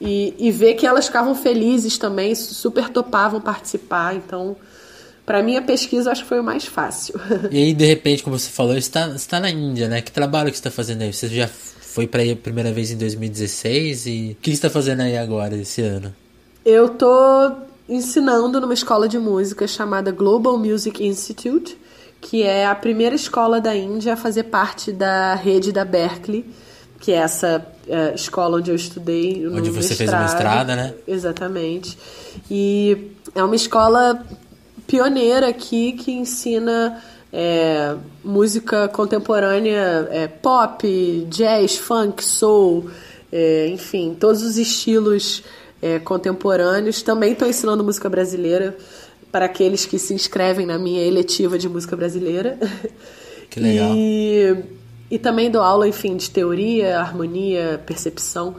[0.00, 4.14] E, e ver que elas ficavam felizes também, super topavam participar.
[4.16, 4.56] Então,
[5.26, 7.20] para mim, a pesquisa acho que foi o mais fácil.
[7.50, 10.00] E aí, de repente, como você falou, você está tá na Índia, né?
[10.00, 11.12] Que trabalho que você está fazendo aí?
[11.12, 14.70] Você já foi para aí a primeira vez em 2016 e o que você está
[14.70, 16.14] fazendo aí agora, esse ano?
[16.64, 17.52] Eu tô
[17.90, 21.76] ensinando numa escola de música chamada Global Music Institute,
[22.20, 26.46] que é a primeira escola da Índia a fazer parte da rede da Berkeley,
[27.00, 29.44] que é essa uh, escola onde eu estudei.
[29.48, 29.96] Onde você mestrado.
[29.96, 30.94] fez a mestrada, né?
[31.08, 31.98] Exatamente.
[32.48, 34.24] E é uma escola
[34.86, 42.88] pioneira aqui que ensina é, música contemporânea, é, pop, jazz, funk, soul,
[43.32, 45.42] é, enfim, todos os estilos
[45.82, 47.02] é, contemporâneos.
[47.02, 48.76] Também estou ensinando música brasileira
[49.30, 52.58] para aqueles que se inscrevem na minha eletiva de música brasileira.
[53.48, 53.92] Que legal.
[53.96, 54.56] E,
[55.10, 58.54] e também dou aula, enfim, de teoria, harmonia, percepção.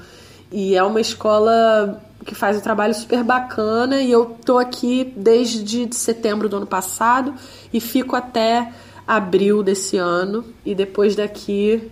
[0.52, 5.88] E é uma escola que faz um trabalho super bacana e eu tô aqui desde
[5.96, 7.34] setembro do ano passado
[7.74, 8.72] e fico até
[9.08, 11.90] abril desse ano e depois daqui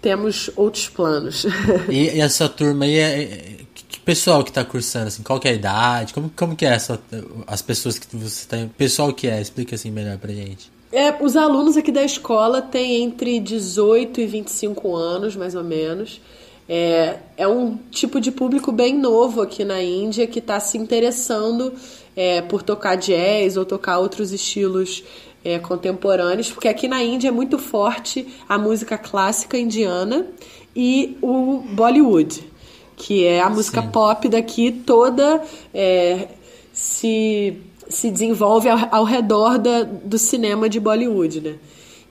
[0.00, 1.46] temos outros planos.
[1.88, 5.48] E, e a sua turma aí é que pessoal que está cursando assim, qual que
[5.48, 6.14] é a idade?
[6.14, 7.00] Como, como que é essa
[7.46, 9.40] as pessoas que você tem, pessoal que é?
[9.40, 10.70] Explica assim melhor pra gente.
[10.92, 16.20] É, os alunos aqui da escola têm entre 18 e 25 anos, mais ou menos.
[16.68, 21.72] É, é um tipo de público bem novo aqui na Índia que está se interessando
[22.16, 25.04] é, por tocar jazz ou tocar outros estilos
[25.44, 30.26] é, contemporâneos, porque aqui na Índia é muito forte a música clássica indiana
[30.74, 32.50] e o Bollywood,
[32.96, 33.88] que é a música Sim.
[33.88, 36.28] pop daqui toda é,
[36.72, 41.54] se, se desenvolve ao, ao redor da, do cinema de Bollywood, né?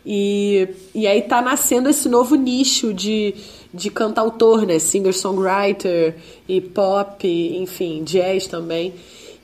[0.05, 3.33] E, e aí tá nascendo esse novo nicho de,
[3.73, 4.77] de cantautor, né?
[4.77, 6.15] Singer-songwriter
[6.47, 8.93] e pop, enfim, jazz também.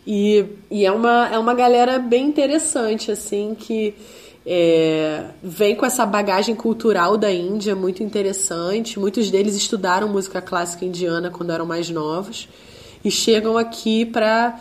[0.05, 3.95] E, e é, uma, é uma galera bem interessante, assim, que
[4.45, 8.99] é, vem com essa bagagem cultural da Índia muito interessante.
[8.99, 12.49] Muitos deles estudaram música clássica indiana quando eram mais novos
[13.03, 14.59] e chegam aqui para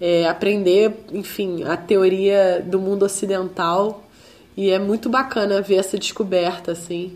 [0.00, 4.04] é, aprender, enfim, a teoria do mundo ocidental.
[4.54, 7.12] E é muito bacana ver essa descoberta, assim.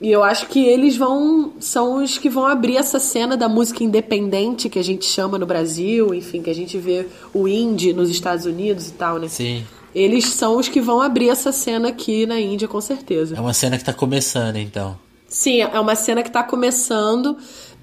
[0.00, 3.82] E eu acho que eles vão são os que vão abrir essa cena da música
[3.82, 8.10] independente que a gente chama no Brasil, enfim, que a gente vê o indie nos
[8.10, 9.28] Estados Unidos e tal, né?
[9.28, 9.64] Sim.
[9.94, 13.36] Eles são os que vão abrir essa cena aqui na Índia, com certeza.
[13.36, 14.96] É uma cena que está começando, então.
[15.28, 17.36] Sim, é uma cena que está começando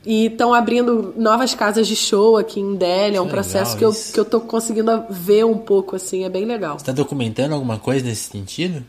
[0.05, 3.17] e estão abrindo novas casas de show aqui em Delhi.
[3.17, 6.45] É um processo que eu, que eu tô conseguindo ver um pouco, assim, é bem
[6.45, 6.77] legal.
[6.77, 8.83] Você está documentando alguma coisa nesse sentido?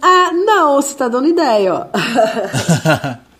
[0.00, 1.86] Ah, não, você tá dando ideia, ó.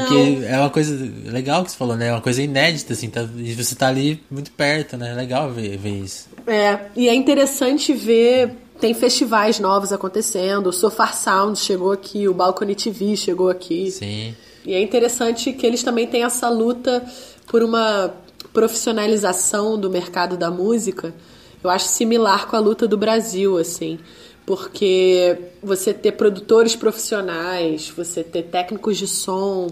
[0.00, 0.48] Porque não.
[0.48, 2.08] é uma coisa legal que você falou, né?
[2.08, 5.12] É uma coisa inédita, assim, tá, e você tá ali muito perto, né?
[5.12, 6.28] É legal ver, ver isso.
[6.46, 8.56] É, e é interessante ver.
[8.80, 13.92] Tem festivais novos acontecendo, o Sofar Sound chegou aqui, o Balcony TV chegou aqui.
[13.92, 14.34] Sim.
[14.66, 17.00] E é interessante que eles também têm essa luta
[17.46, 18.12] por uma
[18.52, 21.14] profissionalização do mercado da música.
[21.62, 24.00] Eu acho similar com a luta do Brasil, assim
[24.44, 29.68] porque você ter produtores profissionais, você ter técnicos de som,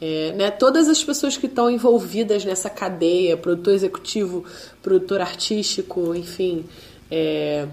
[0.00, 4.44] é, né, todas as pessoas que estão envolvidas nessa cadeia, produtor executivo,
[4.82, 6.64] produtor artístico, enfim,
[7.10, 7.66] é,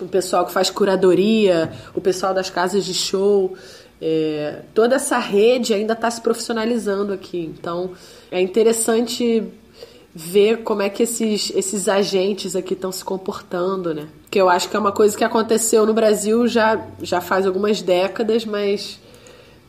[0.00, 3.56] o pessoal que faz curadoria, o pessoal das casas de show,
[4.00, 7.52] é, toda essa rede ainda está se profissionalizando aqui.
[7.58, 7.92] Então
[8.30, 9.42] é interessante
[10.14, 14.06] ver como é que esses, esses agentes aqui estão se comportando, né?
[14.30, 17.82] Que eu acho que é uma coisa que aconteceu no Brasil já, já faz algumas
[17.82, 19.00] décadas, mas,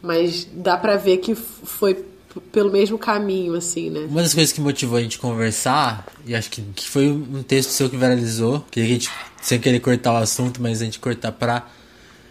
[0.04, 2.06] mas dá para ver que foi
[2.52, 4.02] pelo mesmo caminho, assim, né?
[4.10, 7.70] Uma das coisas que motivou a gente conversar, e acho que, que foi um texto
[7.70, 9.10] seu que viralizou, que a gente,
[9.42, 11.66] sem querer cortar o assunto, mas a gente cortar pra...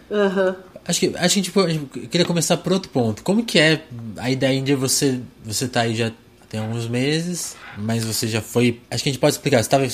[0.08, 0.54] Uhum.
[0.86, 3.22] Acho que, acho que a gente, a gente queria começar por outro ponto.
[3.22, 3.86] Como que é
[4.18, 6.12] a ideia índia você, você tá aí já
[6.54, 8.80] tem alguns meses, mas você já foi.
[8.88, 9.60] Acho que a gente pode explicar.
[9.60, 9.84] Você tava,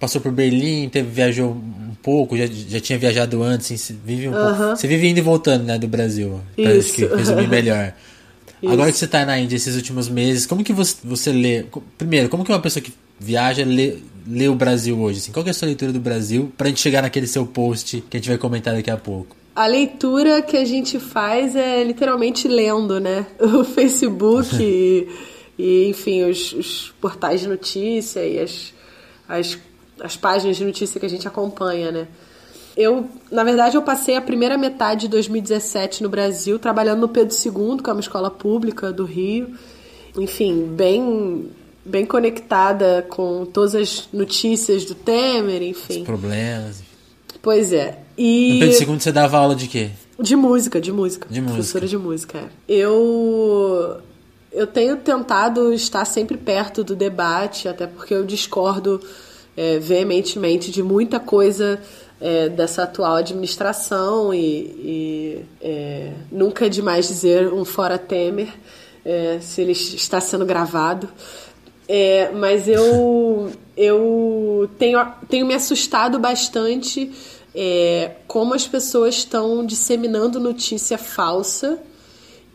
[0.00, 4.32] passou por Berlim, teve, viajou um pouco, já, já tinha viajado antes, assim, vive um
[4.32, 6.40] pouco, você vive indo e voltando, né, do Brasil.
[6.56, 6.88] Pra Isso.
[6.88, 7.92] acho que resumir melhor.
[8.62, 8.72] Isso.
[8.72, 11.66] Agora que você está na Índia esses últimos meses, como que você, você lê?
[11.98, 15.18] Primeiro, como que uma pessoa que viaja lê, lê o Brasil hoje?
[15.18, 18.16] Assim, qual é a sua leitura do Brasil pra gente chegar naquele seu post que
[18.16, 19.36] a gente vai comentar daqui a pouco?
[19.54, 23.26] A leitura que a gente faz é literalmente lendo, né?
[23.38, 25.06] O Facebook
[25.58, 28.72] e, enfim, os, os portais de notícia e as,
[29.28, 29.58] as,
[30.00, 32.08] as páginas de notícia que a gente acompanha, né?
[32.76, 37.34] Eu, na verdade, eu passei a primeira metade de 2017 no Brasil, trabalhando no Pedro
[37.34, 39.54] II, que é uma escola pública do Rio.
[40.16, 41.50] Enfim, bem
[41.84, 46.00] bem conectada com todas as notícias do Temer, enfim.
[46.00, 46.82] Os problemas.
[47.40, 47.98] Pois é.
[48.16, 48.54] E...
[48.54, 49.90] No Pedro II você dava aula de quê?
[50.18, 51.26] De música, de música.
[51.28, 51.54] De música.
[51.54, 52.48] Professora de música, é.
[52.68, 54.00] Eu...
[54.52, 59.00] Eu tenho tentado estar sempre perto do debate, até porque eu discordo
[59.56, 61.80] é, veementemente de muita coisa
[62.20, 68.52] é, dessa atual administração e, e é, nunca é demais dizer um fora Temer
[69.04, 71.08] é, se ele está sendo gravado.
[71.88, 77.10] É, mas eu, eu tenho, tenho me assustado bastante
[77.54, 81.78] é, como as pessoas estão disseminando notícia falsa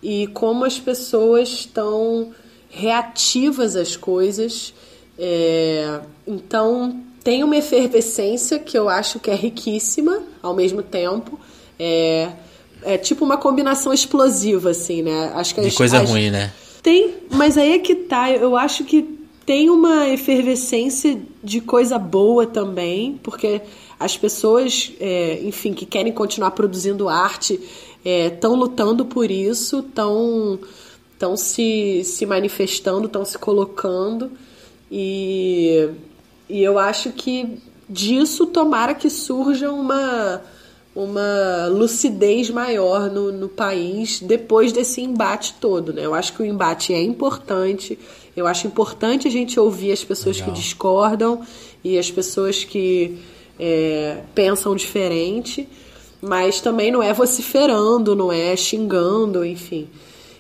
[0.02, 2.32] e como as pessoas estão
[2.70, 4.74] reativas às coisas.
[5.18, 11.40] É, então, tem uma efervescência que eu acho que é riquíssima ao mesmo tempo.
[11.80, 12.30] É,
[12.84, 15.32] é tipo uma combinação explosiva, assim, né?
[15.36, 16.54] Acho que De as, coisa as, ruim, né?
[16.82, 18.32] Tem, mas aí é que tá.
[18.32, 23.62] Eu acho que tem uma efervescência de coisa boa também, porque
[24.00, 27.60] as pessoas, é, enfim, que querem continuar produzindo arte
[28.08, 30.60] estão é, lutando por isso, estão
[31.14, 34.32] estão se, se manifestando, estão se colocando
[34.92, 35.90] e,
[36.48, 37.58] e eu acho que
[37.90, 40.42] disso tomara que surja uma
[40.96, 46.04] uma lucidez maior no, no país depois desse embate todo, né?
[46.04, 48.00] Eu acho que o embate é importante,
[48.36, 50.56] eu acho importante a gente ouvir as pessoas Legal.
[50.56, 51.42] que discordam
[51.84, 53.16] e as pessoas que
[53.60, 55.70] é, pensam diferente,
[56.22, 59.88] mas também não é vociferando, não é xingando, enfim.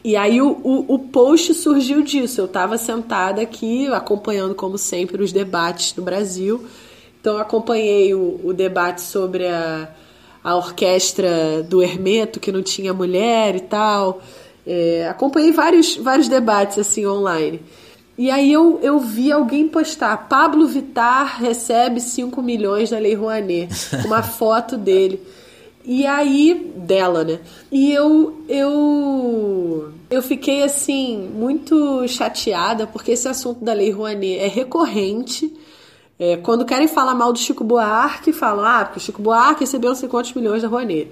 [0.03, 2.41] E aí o, o, o post surgiu disso.
[2.41, 6.65] Eu estava sentada aqui acompanhando, como sempre, os debates no Brasil.
[7.19, 9.89] Então acompanhei o, o debate sobre a,
[10.43, 14.21] a orquestra do Hermeto, que não tinha mulher e tal.
[14.65, 17.61] É, acompanhei vários, vários debates assim online.
[18.17, 23.69] E aí eu, eu vi alguém postar: Pablo Vitar recebe 5 milhões da Lei Rouanet.
[24.05, 25.21] Uma foto dele.
[25.89, 27.39] E aí, dela, né?
[27.71, 34.47] E eu, eu, eu fiquei assim, muito chateada, porque esse assunto da Lei Rouanet é
[34.47, 35.50] recorrente.
[36.19, 39.91] É, quando querem falar mal do Chico Buarque, falam, ah, porque o Chico Buarque recebeu
[39.91, 41.10] não sei quantos milhões da Rouanet.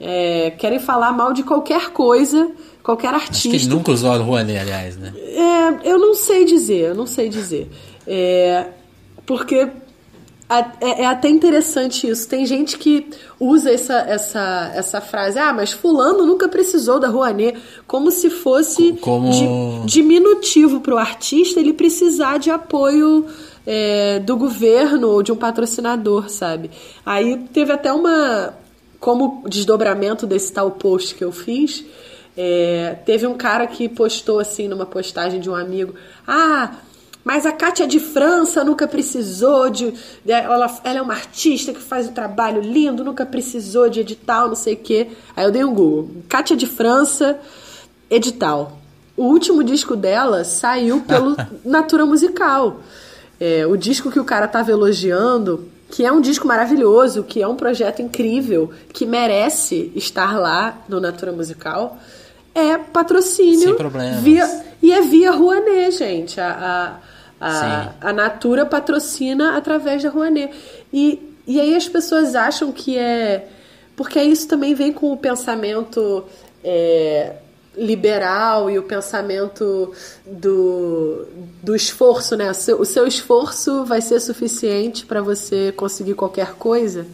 [0.00, 2.50] É, querem falar mal de qualquer coisa,
[2.82, 3.36] qualquer artista.
[3.36, 5.14] Acho que ele nunca usou a Rouanet, aliás, né?
[5.16, 7.70] É, eu não sei dizer, eu não sei dizer.
[8.04, 8.66] É,
[9.24, 9.68] porque
[10.50, 12.26] é, é, até interessante isso.
[12.26, 13.06] Tem gente que
[13.38, 18.94] usa essa, essa, essa frase, ah, mas fulano nunca precisou da Rouanet, como se fosse
[18.94, 19.30] como...
[19.30, 19.46] Di,
[19.86, 23.26] diminutivo para o artista ele precisar de apoio
[23.66, 26.70] é, do governo ou de um patrocinador, sabe?
[27.04, 28.54] Aí teve até uma,
[28.98, 31.84] como desdobramento desse tal post que eu fiz,
[32.34, 35.94] é, teve um cara que postou assim numa postagem de um amigo,
[36.26, 36.70] ah
[37.28, 39.92] mas a Kátia de França nunca precisou de.
[40.26, 44.54] Ela, ela é uma artista que faz um trabalho lindo, nunca precisou de edital, não
[44.54, 45.08] sei o quê.
[45.36, 46.08] Aí eu dei um Google.
[46.26, 47.38] Kátia de França,
[48.08, 48.78] edital.
[49.14, 52.80] O último disco dela saiu pelo Natura Musical.
[53.38, 57.46] É, o disco que o cara tava elogiando, que é um disco maravilhoso, que é
[57.46, 61.98] um projeto incrível, que merece estar lá no Natura Musical,
[62.54, 63.68] é patrocínio.
[63.68, 64.22] Sem problemas.
[64.22, 66.40] Via, e é via Rouanet, gente.
[66.40, 70.52] A, a a, a Natura patrocina através da Rouanet.
[70.92, 73.48] E, e aí as pessoas acham que é.
[73.96, 76.24] Porque isso também vem com o pensamento
[76.62, 77.34] é,
[77.76, 79.92] liberal e o pensamento
[80.26, 81.26] do,
[81.62, 82.50] do esforço, né?
[82.50, 87.06] O seu, o seu esforço vai ser suficiente para você conseguir qualquer coisa.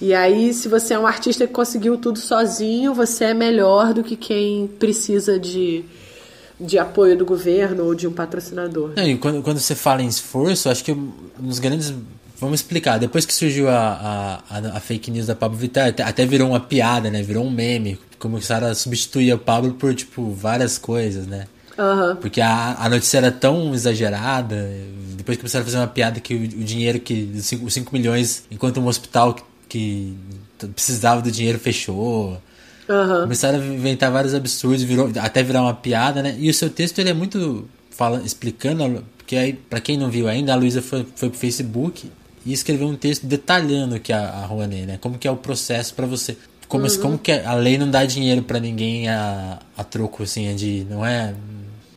[0.00, 4.02] E aí, se você é um artista que conseguiu tudo sozinho, você é melhor do
[4.02, 5.84] que quem precisa de
[6.60, 8.92] de apoio do governo ou de um patrocinador.
[8.98, 10.94] e quando, quando você fala em esforço, acho que
[11.38, 11.94] nos grandes.
[12.38, 12.98] Vamos explicar.
[12.98, 16.60] Depois que surgiu a, a, a fake news da Pablo Vittar, até, até, virou uma
[16.60, 17.22] piada, né?
[17.22, 17.98] Virou um meme.
[18.18, 21.46] Começaram a substituir o Pablo por, tipo, várias coisas, né?
[21.78, 22.16] Uhum.
[22.16, 24.70] Porque a, a notícia era tão exagerada.
[25.16, 27.30] Depois começaram a fazer uma piada que o, o dinheiro que.
[27.62, 32.40] Os 5 milhões, enquanto um hospital que, que precisava do dinheiro fechou.
[32.90, 33.22] Uhum.
[33.22, 36.36] Começaram a inventar vários absurdos, virou, até virar uma piada, né?
[36.38, 40.26] E o seu texto ele é muito fala, explicando, porque aí, para quem não viu
[40.26, 42.10] ainda, a Luísa foi, foi pro Facebook
[42.44, 44.98] e escreveu um texto detalhando que a, a Rouanet, né?
[45.00, 46.36] Como que é o processo para você
[46.70, 47.00] como, uhum.
[47.00, 50.86] como que a lei não dá dinheiro para ninguém a, a troco assim, é de
[50.88, 51.34] não é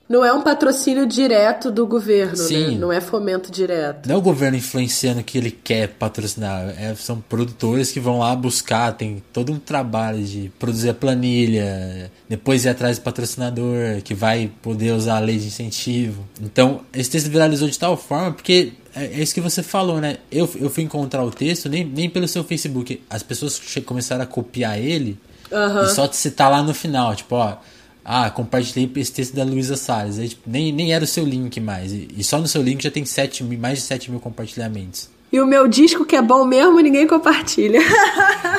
[0.08, 2.43] Não é um patrocínio direto do governo, né?
[2.43, 2.72] Sim.
[2.72, 2.78] Né?
[2.78, 4.08] Não é fomento direto.
[4.08, 6.76] Não é o governo influenciando que ele quer patrocinar.
[6.78, 12.12] É, são produtores que vão lá buscar, tem todo um trabalho de produzir a planilha,
[12.28, 16.28] depois ir atrás do patrocinador, que vai poder usar a lei de incentivo.
[16.41, 20.18] Então, esse texto viralizou de tal forma, porque é, é isso que você falou, né?
[20.30, 23.01] Eu, eu fui encontrar o texto, nem, nem pelo seu Facebook.
[23.10, 25.18] As pessoas começaram a copiar ele
[25.49, 25.84] uhum.
[25.84, 27.58] e só te citar lá no final, tipo, ó
[28.06, 30.20] ah, compartilhei esse texto da Luísa Salles.
[30.20, 31.91] Aí, tipo, nem, nem era o seu link mais.
[31.93, 35.10] E, só no seu link já tem 7 mil, mais de 7 mil compartilhamentos.
[35.32, 37.80] E o meu disco que é bom mesmo, ninguém compartilha.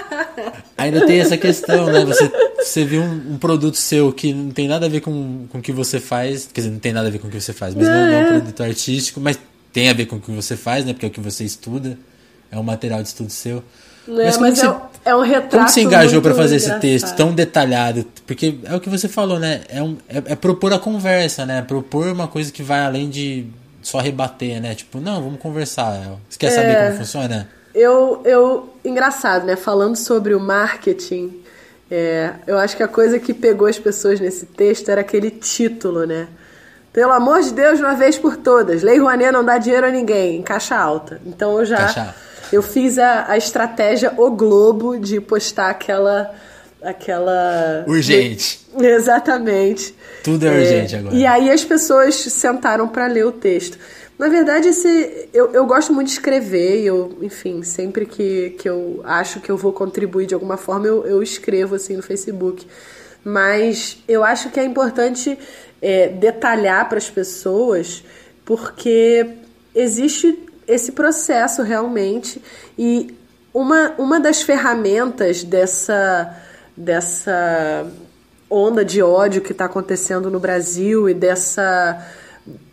[0.76, 2.04] Ainda tem essa questão, né?
[2.04, 5.58] Você, você viu um, um, produto seu que não tem nada a ver com, com
[5.58, 6.48] o que você faz.
[6.52, 8.12] Quer dizer, não tem nada a ver com o que você faz, mas não, não
[8.12, 8.38] é um é.
[8.38, 9.38] produto artístico, mas
[9.72, 10.92] tem a ver com o que você faz, né?
[10.92, 11.96] Porque é o que você estuda.
[12.50, 13.62] É um material de estudo seu.
[14.08, 15.56] É, mas, mas é, você, é, um retrato.
[15.56, 16.84] Como você engajou para fazer engraçado.
[16.84, 18.06] esse texto tão detalhado?
[18.26, 19.62] Porque é o que você falou, né?
[19.68, 21.62] É, um, é, é, propor a conversa, né?
[21.62, 23.46] Propor uma coisa que vai além de
[23.82, 24.74] só rebater, né?
[24.74, 26.18] Tipo, não, vamos conversar.
[26.28, 27.48] Você quer saber é, como funciona?
[27.74, 29.56] Eu, eu, engraçado, né?
[29.56, 31.42] Falando sobre o marketing,
[31.90, 36.06] é, eu acho que a coisa que pegou as pessoas nesse texto era aquele título,
[36.06, 36.28] né?
[36.92, 38.82] Pelo amor de Deus, uma vez por todas.
[38.82, 41.20] Lei Rouanet não dá dinheiro a ninguém, em caixa alta.
[41.26, 41.78] Então eu já.
[41.78, 42.14] Caixa
[42.52, 46.34] eu fiz a, a estratégia O Globo de postar aquela.
[46.82, 47.84] aquela.
[47.86, 48.60] Urgente.
[48.78, 49.94] Exatamente.
[50.22, 51.14] Tudo é, é urgente agora.
[51.14, 53.78] E aí as pessoas sentaram para ler o texto.
[54.18, 59.00] Na verdade, esse, eu, eu gosto muito de escrever, eu, enfim, sempre que, que eu
[59.04, 62.64] acho que eu vou contribuir de alguma forma, eu, eu escrevo assim no Facebook.
[63.24, 65.36] Mas eu acho que é importante
[65.82, 68.04] é, detalhar para as pessoas,
[68.44, 69.26] porque
[69.74, 72.40] existe esse processo realmente.
[72.78, 73.14] E
[73.52, 76.36] uma, uma das ferramentas dessa,
[76.76, 77.86] dessa
[78.50, 82.04] onda de ódio que está acontecendo no Brasil e dessa,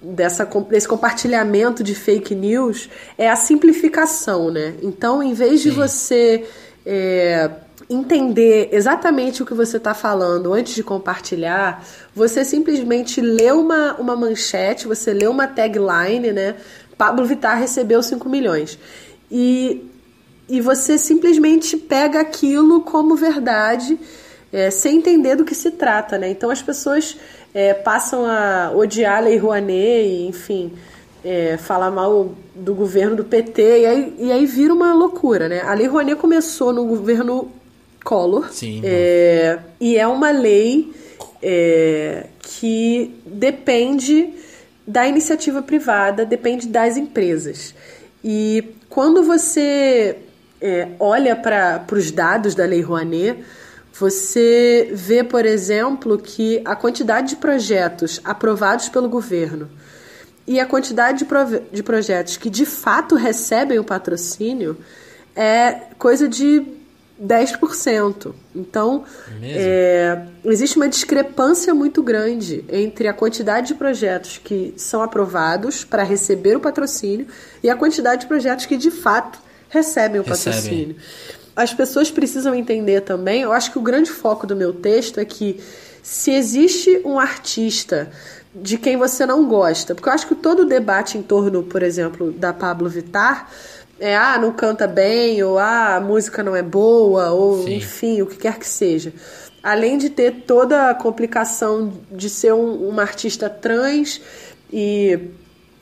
[0.02, 4.76] dessa, desse compartilhamento de fake news é a simplificação, né?
[4.82, 5.76] Então, em vez de Sim.
[5.76, 6.46] você
[6.86, 7.50] é,
[7.90, 11.86] entender exatamente o que você está falando antes de compartilhar,
[12.16, 16.56] você simplesmente lê uma, uma manchete, você lê uma tagline, né?
[17.02, 18.78] Pablo Vittar recebeu 5 milhões.
[19.32, 19.90] E,
[20.48, 23.98] e você simplesmente pega aquilo como verdade,
[24.54, 26.30] é, sem entender do que se trata, né?
[26.30, 27.18] Então as pessoas
[27.56, 30.74] é, passam a odiar a Lei Rouanet e, enfim,
[31.26, 35.62] é, falar mal do governo do PT, e aí, e aí vira uma loucura, né?
[35.62, 37.52] A Lei Rouanet começou no governo
[38.06, 38.52] Collor.
[38.52, 38.80] Sim.
[38.84, 40.94] É, e é uma lei
[41.42, 44.51] é, que depende
[44.92, 47.74] da iniciativa privada, depende das empresas.
[48.22, 50.18] E quando você
[50.60, 53.42] é, olha para os dados da Lei Rouanet,
[53.98, 59.70] você vê, por exemplo, que a quantidade de projetos aprovados pelo governo
[60.46, 64.78] e a quantidade de, de projetos que de fato recebem o patrocínio
[65.34, 66.66] é coisa de
[67.22, 68.34] 10%.
[68.56, 69.04] Então,
[69.44, 76.02] é, existe uma discrepância muito grande entre a quantidade de projetos que são aprovados para
[76.04, 77.28] receber o patrocínio
[77.62, 80.56] e a quantidade de projetos que de fato recebem o Recebe.
[80.56, 80.96] patrocínio.
[81.56, 85.26] As pessoas precisam entender também, eu acho que o grande foco do meu texto é
[85.26, 85.62] que
[86.02, 88.10] se existe um artista
[88.54, 91.84] de quem você não gosta, porque eu acho que todo o debate em torno, por
[91.84, 93.50] exemplo, da Pablo Vittar
[94.02, 97.76] é, ah, não canta bem, ou ah, a música não é boa, ou Sim.
[97.76, 99.14] enfim, o que quer que seja.
[99.62, 104.20] Além de ter toda a complicação de ser um, uma artista trans
[104.74, 105.20] e,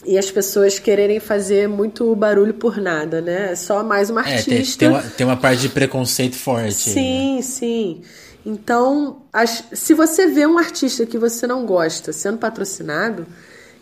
[0.06, 3.54] e as pessoas quererem fazer muito barulho por nada, né?
[3.54, 4.52] É só mais uma artista.
[4.52, 6.74] É, tem, tem, uma, tem uma parte de preconceito forte.
[6.74, 7.42] Sim, né?
[7.42, 8.02] sim.
[8.46, 13.26] Então, as, se você vê um artista que você não gosta sendo patrocinado,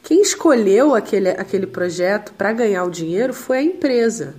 [0.03, 4.35] quem escolheu aquele, aquele projeto para ganhar o dinheiro foi a empresa.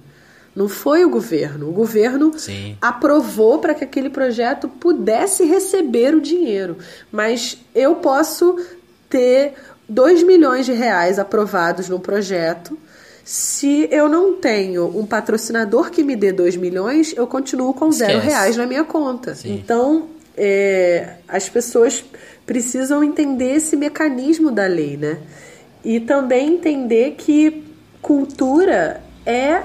[0.55, 1.69] Não foi o governo.
[1.69, 2.77] O governo Sim.
[2.81, 6.79] aprovou para que aquele projeto pudesse receber o dinheiro.
[7.13, 8.59] Mas eu posso
[9.09, 9.55] ter
[9.89, 12.77] 2 milhões de reais aprovados no projeto.
[13.25, 18.13] Se eu não tenho um patrocinador que me dê 2 milhões, eu continuo com Esquece.
[18.13, 19.35] zero reais na minha conta.
[19.35, 19.55] Sim.
[19.55, 22.05] Então, é, as pessoas
[22.47, 25.19] precisam entender esse mecanismo da lei, né?
[25.89, 27.65] E também entender que
[28.03, 29.63] cultura é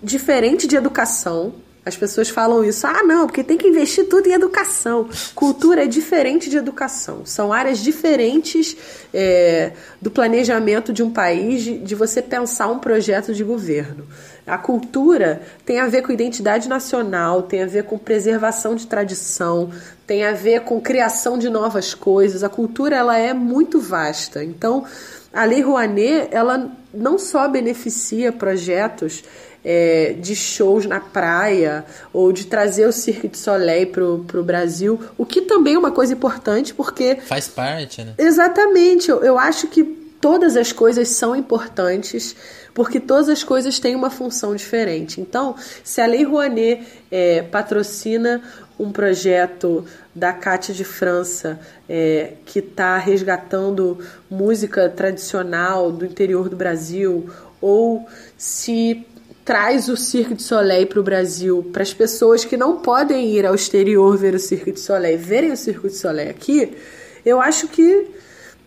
[0.00, 1.54] diferente de educação.
[1.84, 5.08] As pessoas falam isso, ah, não, porque tem que investir tudo em educação.
[5.34, 7.26] Cultura é diferente de educação.
[7.26, 8.76] São áreas diferentes
[9.12, 14.06] é, do planejamento de um país, de, de você pensar um projeto de governo.
[14.46, 19.70] A cultura tem a ver com identidade nacional, tem a ver com preservação de tradição,
[20.06, 22.44] tem a ver com criação de novas coisas.
[22.44, 24.44] A cultura ela é muito vasta.
[24.44, 24.84] Então,
[25.32, 29.22] a Lei Rouanet, ela não só beneficia projetos
[29.64, 35.00] é, de shows na praia ou de trazer o Cirque du Soleil para o Brasil,
[35.18, 37.16] o que também é uma coisa importante porque...
[37.16, 38.14] Faz parte, né?
[38.16, 39.10] Exatamente.
[39.10, 39.82] Eu, eu acho que
[40.20, 42.36] todas as coisas são importantes
[42.72, 45.18] porque todas as coisas têm uma função diferente.
[45.18, 48.42] Então, se a Lei Rouanet é, patrocina
[48.78, 51.58] um projeto da Cátia de França
[51.88, 53.98] é, que está resgatando
[54.30, 58.06] música tradicional do interior do Brasil, ou
[58.36, 59.06] se
[59.44, 63.46] traz o Cirque du Soleil para o Brasil, para as pessoas que não podem ir
[63.46, 66.76] ao exterior ver o Cirque du Soleil, verem o Cirque du Soleil aqui,
[67.24, 68.08] eu acho que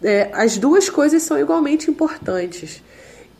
[0.01, 2.82] é, as duas coisas são igualmente importantes.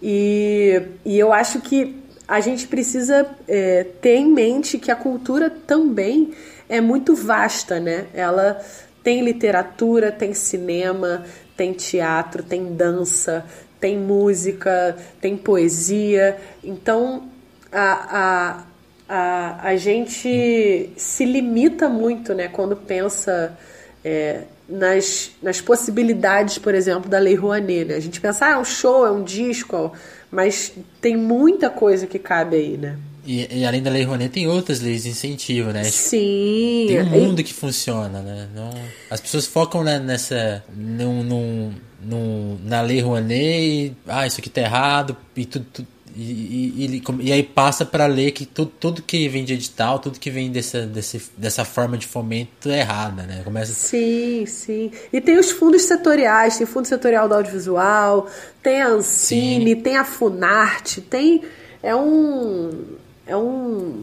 [0.02, 1.96] E, e eu acho que
[2.28, 6.32] a gente precisa é, ter em mente que a cultura também
[6.70, 8.06] é muito vasta, né?
[8.14, 8.64] Ela
[9.04, 11.26] tem literatura, tem cinema,
[11.58, 13.44] tem teatro, tem dança,
[13.80, 16.38] tem música, tem poesia.
[16.64, 17.28] Então
[17.72, 18.64] a, a,
[19.10, 23.58] a, a gente se limita muito né, quando pensa
[24.06, 27.86] é, nas, nas possibilidades, por exemplo, da Lei Rouanet.
[27.86, 27.96] Né?
[27.96, 29.92] A gente pensa, ah, é um show, é um disco,
[30.30, 32.98] mas tem muita coisa que cabe aí, né?
[33.26, 35.84] E, e, além da Lei Rouanet, tem outras leis de incentivo, né?
[35.84, 36.86] Sim.
[36.88, 38.48] Tem um mundo que funciona, né?
[38.56, 38.72] Não,
[39.10, 40.64] as pessoas focam né, nessa.
[40.74, 43.96] Num, num, num, na Lei Rouanet e.
[44.08, 45.16] Ah, isso aqui tá errado.
[45.36, 45.66] E tudo.
[45.72, 50.00] tudo e, e, e, aí passa para ler que tudo, tudo que vem de edital,
[50.00, 53.42] tudo que vem dessa, desse, dessa forma de fomento é errada, né?
[53.44, 53.72] Começa...
[53.72, 54.92] Sim, sim.
[55.14, 58.28] E tem os fundos setoriais, tem fundo setorial do audiovisual,
[58.62, 59.82] tem a Ancine, sim.
[59.82, 61.44] tem a Funarte, tem.
[61.82, 62.98] É um
[63.30, 64.02] é um,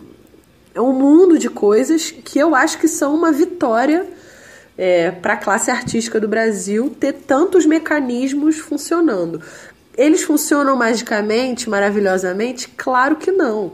[0.72, 4.06] é um mundo de coisas que eu acho que são uma vitória
[4.78, 9.42] é, para a classe artística do Brasil ter tantos mecanismos funcionando.
[9.98, 12.68] Eles funcionam magicamente, maravilhosamente?
[12.68, 13.72] Claro que não.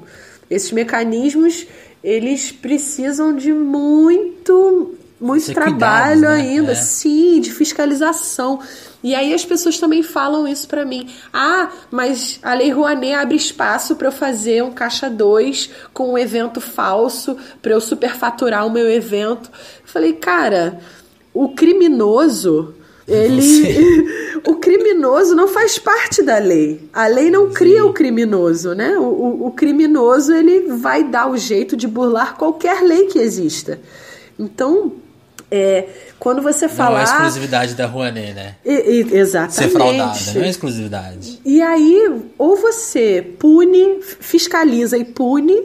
[0.48, 1.66] Esses mecanismos
[2.02, 6.28] eles precisam de muito muito Ser trabalho cuidados, né?
[6.28, 6.74] ainda, é.
[6.74, 8.58] sim, de fiscalização.
[9.02, 11.08] E aí as pessoas também falam isso para mim.
[11.32, 16.18] Ah, mas a Lei Rouanet abre espaço para eu fazer um caixa 2 com um
[16.18, 19.50] evento falso, para eu superfaturar o meu evento.
[19.50, 20.80] Eu falei, cara,
[21.32, 22.74] o criminoso
[23.06, 24.06] ele
[24.46, 29.02] o criminoso não faz parte da lei a lei não cria o criminoso né o,
[29.02, 33.80] o, o, criminoso ele vai dar o jeito de burlar qualquer lei que exista
[34.38, 34.92] então
[35.52, 35.86] é,
[36.18, 36.92] quando você falar.
[36.92, 38.54] Não é exclusividade da Rouanet, né?
[38.64, 39.54] E, e, exatamente.
[39.54, 41.40] Ser fraudada, não é exclusividade.
[41.44, 45.62] E aí, ou você pune, fiscaliza e pune,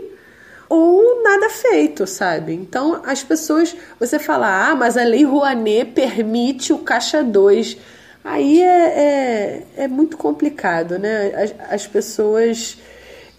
[0.68, 2.54] ou nada feito, sabe?
[2.54, 3.74] Então, as pessoas.
[3.98, 7.78] Você fala, ah, mas a lei Rouanet permite o caixa 2.
[8.26, 11.32] Aí é, é, é, muito complicado, né?
[11.34, 12.78] As, as pessoas.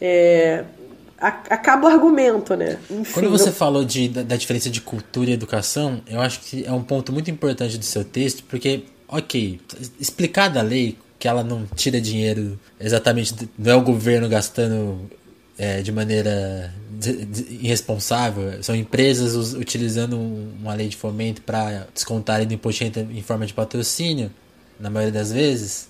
[0.00, 0.64] É,
[1.20, 2.78] acaba o argumento, né?
[2.90, 6.64] Enfim, Quando você falou de, da, da, diferença de cultura e educação, eu acho que
[6.64, 9.60] é um ponto muito importante do seu texto, porque, ok,
[9.98, 15.10] explicada a lei, que ela não tira dinheiro exatamente, não é o governo gastando
[15.58, 16.72] é, de maneira
[17.60, 23.52] irresponsável, são empresas utilizando uma lei de fomento para descontarem do imposto em forma de
[23.52, 24.30] patrocínio,
[24.78, 25.88] na maioria das vezes.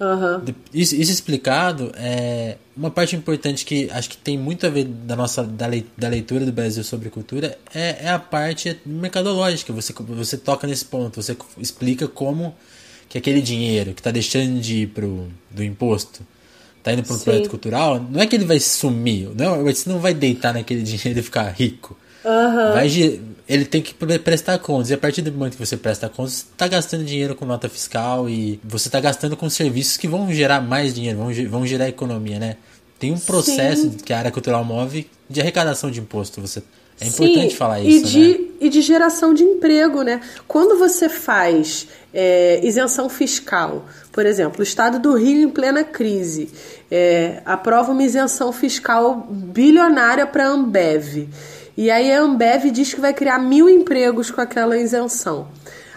[0.00, 0.54] Uhum.
[0.72, 5.14] Isso, isso, explicado, é uma parte importante que acho que tem muito a ver da
[5.14, 5.66] nossa da,
[5.96, 9.72] da leitura do Brasil sobre cultura é, é a parte mercadológica.
[9.72, 12.54] Você, você toca nesse ponto, você explica como
[13.08, 16.22] que aquele dinheiro que está deixando de ir pro, do imposto
[16.78, 20.00] está indo para o projeto cultural, não é que ele vai sumir, não, você não
[20.00, 21.96] vai deitar naquele dinheiro e ficar rico.
[22.24, 22.72] Uhum.
[22.72, 22.88] Vai,
[23.48, 24.90] ele tem que prestar contas.
[24.90, 27.68] E a partir do momento que você presta contas, você está gastando dinheiro com nota
[27.68, 31.88] fiscal e você está gastando com serviços que vão gerar mais dinheiro, vão, vão gerar
[31.88, 32.56] economia, né?
[32.98, 33.96] Tem um processo Sim.
[34.04, 36.40] que a área cultural move de arrecadação de imposto.
[36.40, 36.62] Você
[37.00, 38.44] é importante Sim, falar isso, e de, né?
[38.60, 40.20] E de geração de emprego, né?
[40.46, 46.48] Quando você faz é, isenção fiscal, por exemplo, o Estado do Rio em plena crise
[46.90, 51.28] é, aprova uma isenção fiscal bilionária para a Ambev.
[51.76, 55.48] E aí a Ambev diz que vai criar mil empregos com aquela isenção.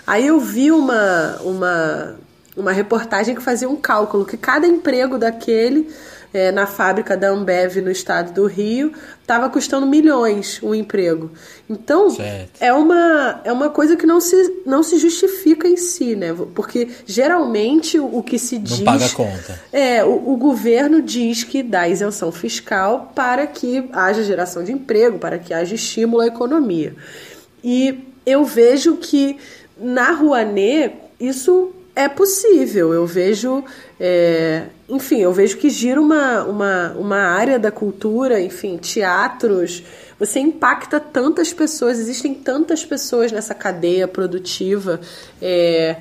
[0.06, 2.16] Aí eu vi uma, uma,
[2.56, 5.90] uma reportagem que fazia um cálculo que cada emprego daquele
[6.38, 11.32] é, na fábrica da Ambev no estado do Rio estava custando milhões o um emprego.
[11.68, 12.16] Então
[12.60, 16.36] é uma, é uma coisa que não se, não se justifica em si, né?
[16.54, 18.80] Porque geralmente o, que se diz.
[18.80, 19.60] Não paga conta.
[19.74, 25.18] É, o, o governo diz que dá isenção fiscal para que haja geração de emprego,
[25.18, 26.96] para que haja estímulo à economia.
[27.64, 29.38] E eu vejo que
[29.76, 32.94] na Rouanet isso é possível.
[32.94, 33.64] Eu vejo,
[34.00, 39.84] é, enfim, eu vejo que gira uma, uma, uma área da cultura, enfim, teatros.
[40.20, 45.02] Você impacta tantas pessoas, existem tantas pessoas nessa cadeia produtiva.
[45.42, 45.96] É,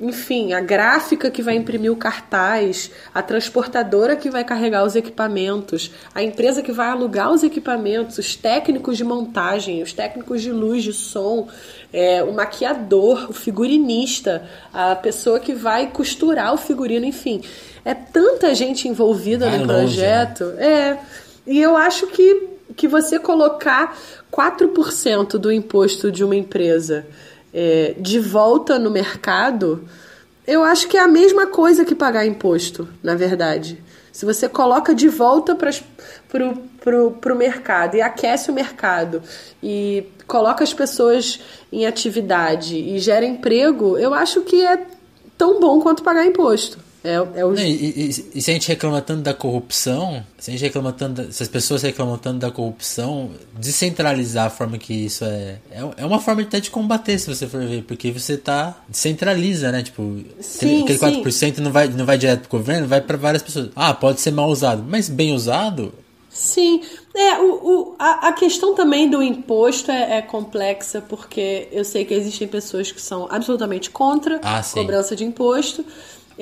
[0.00, 5.90] enfim, a gráfica que vai imprimir o cartaz, a transportadora que vai carregar os equipamentos,
[6.14, 10.82] a empresa que vai alugar os equipamentos, os técnicos de montagem, os técnicos de luz,
[10.82, 11.48] de som,
[11.92, 17.42] é, o maquiador, o figurinista, a pessoa que vai costurar o figurino, enfim.
[17.84, 20.44] É tanta gente envolvida vai no longe, projeto.
[20.44, 20.66] Né?
[20.66, 20.98] É.
[21.46, 23.98] E eu acho que, que você colocar
[24.32, 27.06] 4% do imposto de uma empresa
[27.52, 29.88] é, de volta no mercado,
[30.46, 33.82] eu acho que é a mesma coisa que pagar imposto, na verdade.
[34.12, 35.72] Se você coloca de volta para
[37.32, 39.22] o mercado e aquece o mercado
[39.62, 41.40] e coloca as pessoas
[41.72, 44.84] em atividade e gera emprego, eu acho que é
[45.38, 46.78] tão bom quanto pagar imposto.
[47.02, 47.54] É, é o...
[47.54, 51.22] e, e, e, se a gente reclama tanto da corrupção, se a gente reclama tanto,
[51.22, 55.80] da, se as pessoas reclamam tanto da corrupção, descentralizar a forma que isso é, é,
[55.96, 59.82] é uma forma até de combater, se você for ver, porque você tá descentraliza, né?
[59.82, 61.62] Tipo, sim, aquele 4% sim.
[61.62, 63.70] não vai não vai direto pro governo, vai para várias pessoas.
[63.74, 65.92] Ah, pode ser mal usado, mas bem usado,
[66.30, 66.80] Sim,
[67.12, 72.04] é, o, o, a, a questão também do imposto é, é, complexa, porque eu sei
[72.04, 75.84] que existem pessoas que são absolutamente contra ah, a cobrança de imposto,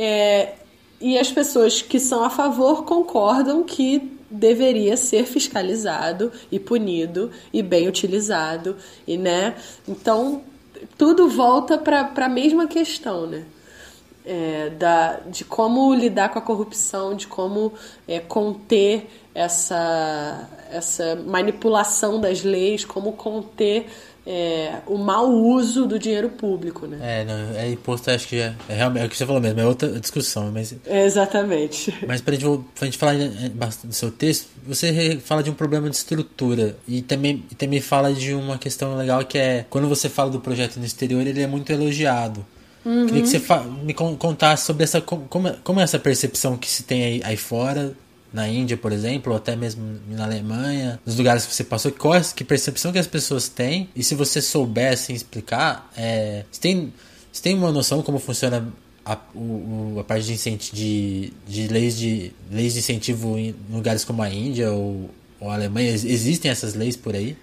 [0.01, 0.55] é,
[1.01, 7.63] e as pessoas que são a favor concordam que deveria ser fiscalizado e punido e
[7.63, 8.77] bem utilizado
[9.07, 9.57] e né?
[9.89, 10.43] Então
[10.97, 13.45] tudo volta para a mesma questão né?
[14.25, 17.73] É, da, de como lidar com a corrupção de como
[18.07, 23.87] é, conter essa essa manipulação das leis como conter
[24.31, 26.99] é, o mau uso do dinheiro público, né?
[27.01, 29.59] É, não, é imposto, acho que é, é realmente é o que você falou mesmo,
[29.59, 30.75] é outra discussão, mas...
[30.85, 31.95] É exatamente.
[32.07, 35.97] Mas pra gente, pra gente falar do seu texto, você fala de um problema de
[35.97, 40.41] estrutura e também, também fala de uma questão legal que é, quando você fala do
[40.41, 42.45] projeto no exterior, ele é muito elogiado.
[42.85, 43.07] Uhum.
[43.07, 43.43] Queria que você
[43.83, 45.27] me contasse sobre essa como,
[45.65, 47.95] como é essa percepção que se tem aí, aí fora
[48.33, 52.15] na Índia, por exemplo, ou até mesmo na Alemanha, nos lugares que você passou, qual
[52.15, 56.93] é, que percepção que as pessoas têm, e se você soubesse explicar, é, você, tem,
[57.33, 58.67] você tem uma noção como funciona
[59.05, 64.23] a, o, a parte de, de, de, leis de leis de incentivo em lugares como
[64.23, 65.09] a Índia ou,
[65.41, 65.91] ou a Alemanha?
[65.91, 67.37] Existem essas leis por aí?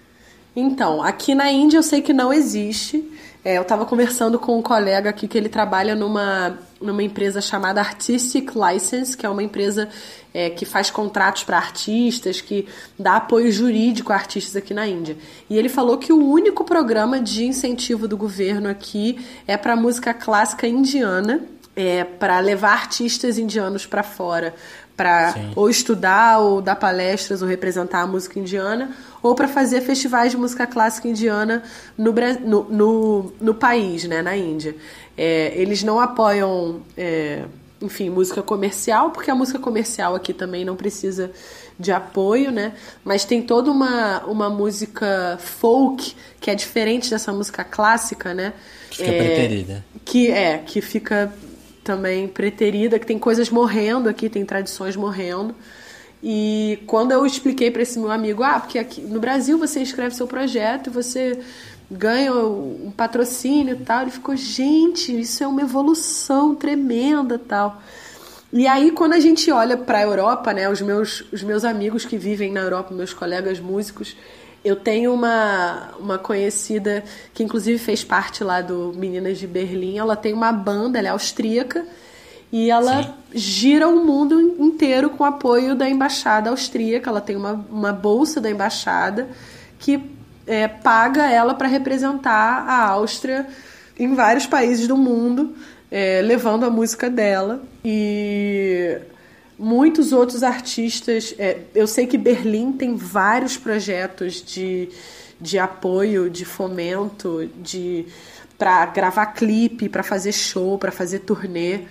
[0.56, 3.04] Então, aqui na Índia eu sei que não existe.
[3.46, 7.80] É, eu estava conversando com um colega aqui que ele trabalha numa, numa empresa chamada
[7.80, 9.88] Artistic License, que é uma empresa
[10.34, 12.68] é, que faz contratos para artistas, que
[12.98, 15.16] dá apoio jurídico a artistas aqui na Índia.
[15.48, 20.12] E ele falou que o único programa de incentivo do governo aqui é para música
[20.12, 21.44] clássica indiana,
[21.76, 24.56] é, para levar artistas indianos para fora
[24.96, 30.32] para ou estudar ou dar palestras ou representar a música indiana ou para fazer festivais
[30.32, 31.64] de música clássica indiana
[31.98, 34.76] no, no, no, no país, né, na Índia.
[35.18, 37.44] É, eles não apoiam, é,
[37.82, 41.32] enfim, música comercial, porque a música comercial aqui também não precisa
[41.78, 42.74] de apoio, né?
[43.04, 48.54] Mas tem toda uma, uma música folk que é diferente dessa música clássica, né?
[48.90, 49.86] Que fica é, preterida.
[50.06, 51.34] Que é, que fica
[51.86, 55.56] também preterida, que tem coisas morrendo aqui, tem tradições morrendo.
[56.22, 60.16] E quando eu expliquei para esse meu amigo, ah, porque aqui no Brasil você escreve
[60.16, 61.40] seu projeto e você
[61.90, 67.80] ganha um patrocínio e tal, ele ficou, gente, isso é uma evolução tremenda tal.
[68.52, 72.06] E aí, quando a gente olha para a Europa, né, os meus, os meus amigos
[72.06, 74.16] que vivem na Europa, meus colegas músicos,
[74.66, 77.04] eu tenho uma, uma conhecida
[77.36, 80.00] que inclusive fez parte lá do Meninas de Berlim.
[80.00, 81.86] Ela tem uma banda, ela é austríaca
[82.52, 83.14] e ela Sim.
[83.32, 87.12] gira o mundo inteiro com apoio da embaixada austríaca.
[87.12, 89.30] Ela tem uma, uma bolsa da embaixada
[89.78, 90.02] que
[90.48, 93.48] é, paga ela para representar a Áustria
[94.00, 95.56] em vários países do mundo,
[95.92, 97.62] é, levando a música dela.
[97.84, 99.00] E
[99.58, 101.34] muitos outros artistas.
[101.38, 104.90] É, eu sei que Berlim tem vários projetos de,
[105.40, 108.06] de apoio, de fomento, de
[108.58, 111.82] para gravar clipe, para fazer show, para fazer turnê.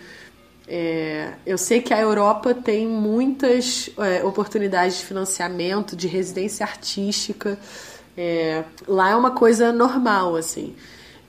[0.66, 7.58] É, eu sei que a Europa tem muitas é, oportunidades de financiamento, de residência artística.
[8.16, 10.74] É, lá é uma coisa normal, assim.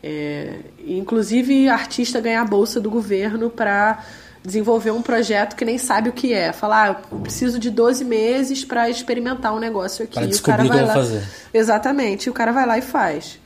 [0.02, 4.06] É, inclusive, artista ganhar bolsa do governo para
[4.46, 6.54] desenvolver um projeto que nem sabe o que é.
[6.54, 10.14] Falar, ah, eu preciso de 12 meses para experimentar um negócio aqui.
[10.14, 10.94] Para descobrir o cara vai lá.
[10.94, 11.24] Fazer.
[11.54, 13.40] Exatamente, o cara vai lá e faz.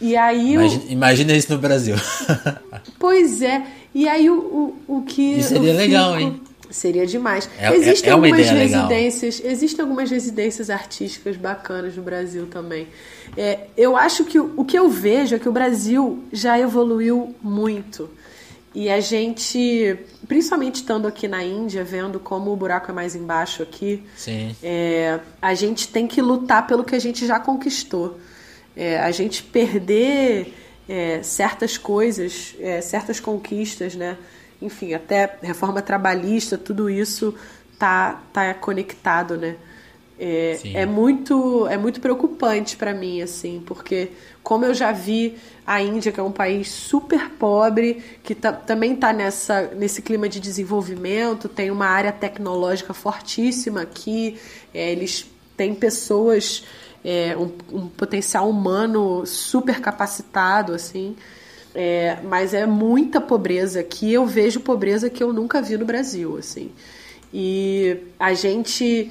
[0.00, 0.92] E aí imagina, o...
[0.92, 1.96] imagina isso no Brasil.
[2.98, 3.66] pois é.
[3.94, 4.36] E aí o,
[4.86, 5.38] o, o que.
[5.38, 6.22] Isso seria legal, fico...
[6.22, 6.42] hein?
[6.70, 7.48] Seria demais.
[7.58, 9.52] É, existem é, é algumas residências, legal.
[9.52, 12.88] existem algumas residências artísticas bacanas no Brasil também.
[13.36, 17.34] É, eu acho que o, o que eu vejo é que o Brasil já evoluiu
[17.42, 18.10] muito.
[18.74, 23.62] E a gente, principalmente estando aqui na Índia, vendo como o buraco é mais embaixo
[23.62, 24.04] aqui,
[24.62, 28.18] é, a gente tem que lutar pelo que a gente já conquistou.
[28.76, 30.54] É, a gente perder
[30.88, 34.16] é, certas coisas, é, certas conquistas, né?
[34.60, 37.34] Enfim, até reforma trabalhista, tudo isso
[37.78, 39.56] tá, tá conectado, né?
[40.20, 44.10] É, é, muito é muito preocupante para mim assim porque
[44.42, 48.94] como eu já vi a Índia que é um país super pobre que tá, também
[48.94, 54.36] está nessa nesse clima de desenvolvimento tem uma área tecnológica fortíssima aqui
[54.74, 55.24] é, eles
[55.56, 56.64] têm pessoas
[57.04, 61.16] é, um, um, potencial humano super capacitado, assim.
[61.74, 64.12] É, mas é muita pobreza aqui.
[64.12, 66.70] Eu vejo pobreza que eu nunca vi no Brasil, assim.
[67.32, 69.10] E a gente...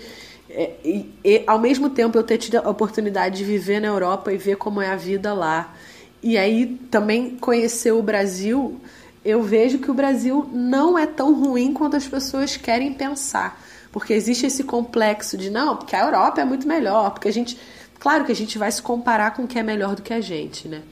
[0.49, 4.31] É, e, e, ao mesmo tempo eu ter tido a oportunidade de viver na Europa
[4.31, 5.73] e ver como é a vida lá.
[6.21, 8.79] E aí também conhecer o Brasil,
[9.23, 13.61] eu vejo que o Brasil não é tão ruim quanto as pessoas querem pensar.
[13.91, 17.57] Porque existe esse complexo de não, porque a Europa é muito melhor, porque a gente
[17.99, 20.21] Claro que a gente vai se comparar com o que é melhor do que a
[20.21, 20.83] gente, né?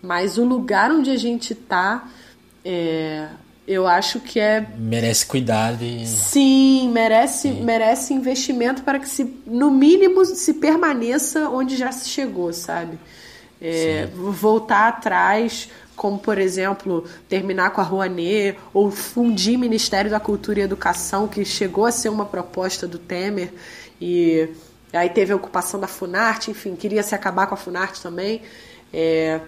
[0.00, 2.08] Mas o lugar onde a gente tá,
[2.64, 3.28] é,
[3.66, 4.66] eu acho que é.
[4.76, 6.06] Merece cuidado e.
[6.06, 7.64] Sim, merece, Sim.
[7.64, 12.98] merece investimento para que, se, no mínimo, se permaneça onde já se chegou, sabe?
[13.60, 20.60] É, voltar atrás, como por exemplo, terminar com a Rouanet, ou fundir Ministério da Cultura
[20.60, 23.52] e Educação, que chegou a ser uma proposta do Temer.
[24.00, 24.48] E
[24.94, 28.42] Aí teve a ocupação da Funarte, enfim, queria se acabar com a Funarte também.
[28.92, 29.40] É,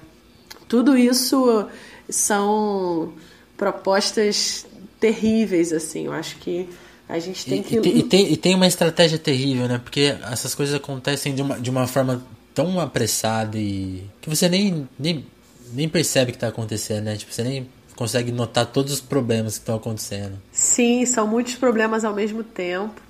[0.67, 1.69] tudo isso
[2.09, 3.13] são
[3.57, 4.67] propostas
[5.01, 6.07] terríveis, assim.
[6.07, 6.69] Eu acho que
[7.09, 7.77] a gente tem que.
[7.77, 9.79] E, e, tem, e tem uma estratégia terrível, né?
[9.83, 12.23] Porque essas coisas acontecem de uma, de uma forma
[12.55, 14.05] tão apressada e.
[14.21, 15.25] que você nem, nem,
[15.73, 17.17] nem percebe que está acontecendo, né?
[17.17, 20.39] Tipo, você nem consegue notar todos os problemas que estão acontecendo.
[20.53, 23.01] Sim, são muitos problemas ao mesmo tempo.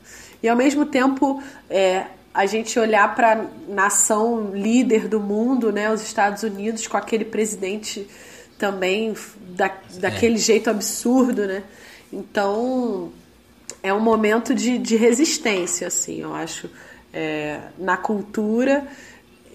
[0.43, 5.91] E ao mesmo tempo, é, a gente olhar para a nação líder do mundo, né,
[5.91, 8.07] os Estados Unidos, com aquele presidente
[8.59, 9.15] também
[9.51, 10.39] da, daquele é.
[10.39, 11.63] jeito absurdo, né?
[12.13, 13.13] Então
[13.83, 16.71] é um momento de, de resistência, assim, eu acho,
[17.13, 18.87] é, na cultura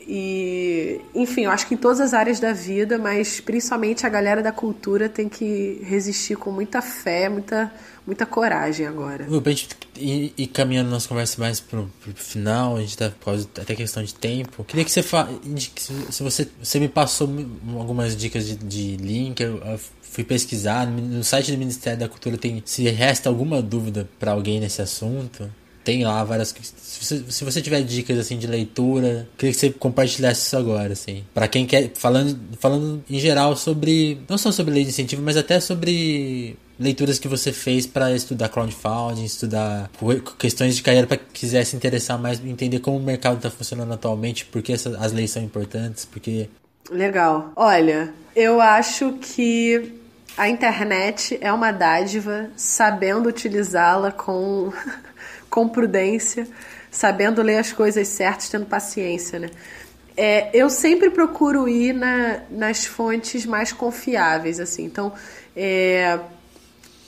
[0.08, 4.42] e, enfim, eu acho que em todas as áreas da vida, mas principalmente a galera
[4.42, 7.72] da cultura tem que resistir com muita fé, muita
[8.06, 9.26] muita coragem agora.
[9.26, 13.76] Pra gente ir, caminhando nossa conversa mais pro, pro final, a gente tá por até
[13.76, 14.64] questão de tempo.
[14.64, 15.28] Queria que você fa...
[16.10, 17.30] se você, você me passou
[17.78, 22.38] algumas dicas de, de link, eu, eu fui pesquisar no site do Ministério da Cultura
[22.38, 25.50] tem se resta alguma dúvida para alguém nesse assunto
[25.84, 30.58] tem lá várias se, você tiver dicas assim de leitura queria que você compartilhasse isso
[30.58, 34.90] agora assim para quem quer falando falando em geral sobre não só sobre lei de
[34.90, 39.90] incentivo mas até sobre leituras que você fez para estudar crowdfunding, estudar
[40.40, 44.46] questões de carreira para quiser se interessar mais, entender como o mercado está funcionando atualmente,
[44.46, 46.50] porque essas, as leis são importantes, porque
[46.90, 47.52] legal.
[47.56, 49.94] Olha, eu acho que
[50.38, 54.74] a internet é uma dádiva, sabendo utilizá-la com
[55.52, 56.48] com prudência,
[56.90, 59.50] sabendo ler as coisas certas, tendo paciência, né?
[60.16, 64.86] É, eu sempre procuro ir na, nas fontes mais confiáveis, assim.
[64.86, 65.14] Então,
[65.56, 66.20] é,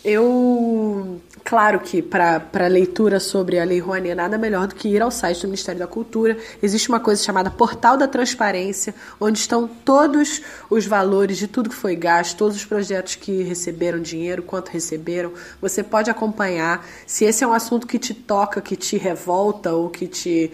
[0.04, 5.10] eu, claro que para leitura sobre a Lei Rouanet, nada melhor do que ir ao
[5.10, 6.38] site do Ministério da Cultura.
[6.62, 11.76] Existe uma coisa chamada Portal da Transparência, onde estão todos os valores de tudo que
[11.76, 15.32] foi gasto, todos os projetos que receberam dinheiro, quanto receberam.
[15.62, 16.86] Você pode acompanhar.
[17.08, 20.52] Se esse é um assunto que te toca, que te revolta ou que te,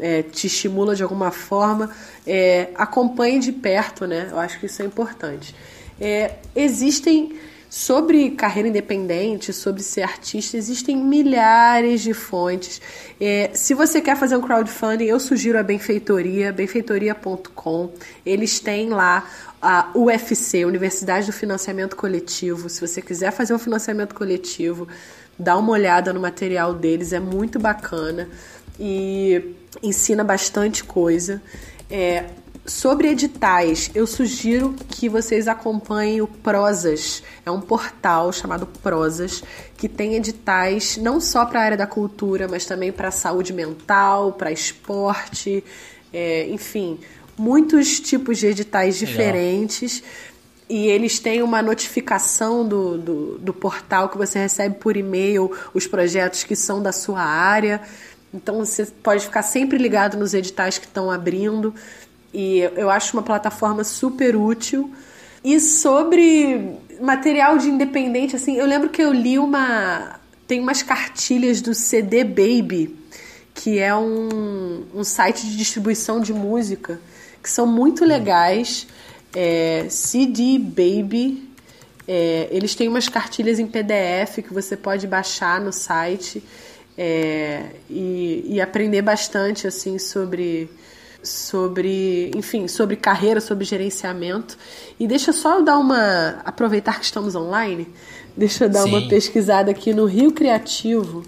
[0.00, 1.88] é, te estimula de alguma forma,
[2.26, 4.26] é, acompanhe de perto, né?
[4.32, 5.54] Eu acho que isso é importante.
[6.00, 7.38] É, existem
[7.70, 12.80] Sobre carreira independente, sobre ser artista, existem milhares de fontes.
[13.20, 17.92] É, se você quer fazer um crowdfunding, eu sugiro a Benfeitoria, benfeitoria.com.
[18.24, 19.28] Eles têm lá
[19.60, 22.70] a UFC, Universidade do Financiamento Coletivo.
[22.70, 24.88] Se você quiser fazer um financiamento coletivo,
[25.38, 28.30] dá uma olhada no material deles, é muito bacana
[28.80, 31.42] e ensina bastante coisa.
[31.90, 32.24] É,
[32.68, 37.22] sobre editais, eu sugiro que vocês acompanhem o Prosas.
[37.44, 39.42] É um portal chamado Prosas
[39.76, 44.32] que tem editais não só para a área da cultura, mas também para saúde mental,
[44.32, 45.64] para esporte,
[46.12, 46.98] é, enfim,
[47.36, 49.16] muitos tipos de editais Legal.
[49.16, 50.02] diferentes.
[50.68, 55.86] E eles têm uma notificação do, do, do portal que você recebe por e-mail os
[55.86, 57.80] projetos que são da sua área.
[58.34, 61.74] Então você pode ficar sempre ligado nos editais que estão abrindo.
[62.32, 64.92] E eu acho uma plataforma super útil.
[65.42, 70.18] E sobre material de independente, assim, eu lembro que eu li uma.
[70.46, 72.96] Tem umas cartilhas do CD Baby,
[73.54, 77.00] que é um, um site de distribuição de música,
[77.42, 78.86] que são muito legais.
[79.34, 81.46] É, CD Baby.
[82.10, 86.42] É, eles têm umas cartilhas em PDF que você pode baixar no site
[86.96, 90.70] é, e, e aprender bastante assim sobre
[91.22, 94.56] sobre, enfim, sobre carreira, sobre gerenciamento.
[94.98, 96.40] E deixa só eu dar uma.
[96.44, 97.88] aproveitar que estamos online,
[98.36, 98.90] deixa eu dar Sim.
[98.90, 101.24] uma pesquisada aqui no Rio Criativo.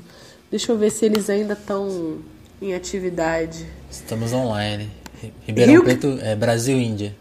[0.50, 2.18] Deixa eu ver se eles ainda estão
[2.60, 3.66] em atividade.
[3.90, 4.90] Estamos online.
[5.46, 5.84] Ribeirão Rio...
[5.84, 7.14] Preto é Brasil Índia.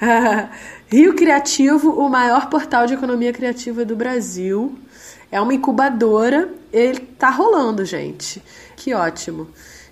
[0.88, 4.78] Rio Criativo, o maior portal de economia criativa do Brasil.
[5.30, 6.48] É uma incubadora.
[6.72, 8.42] Ele tá rolando, gente.
[8.76, 9.48] Que ótimo.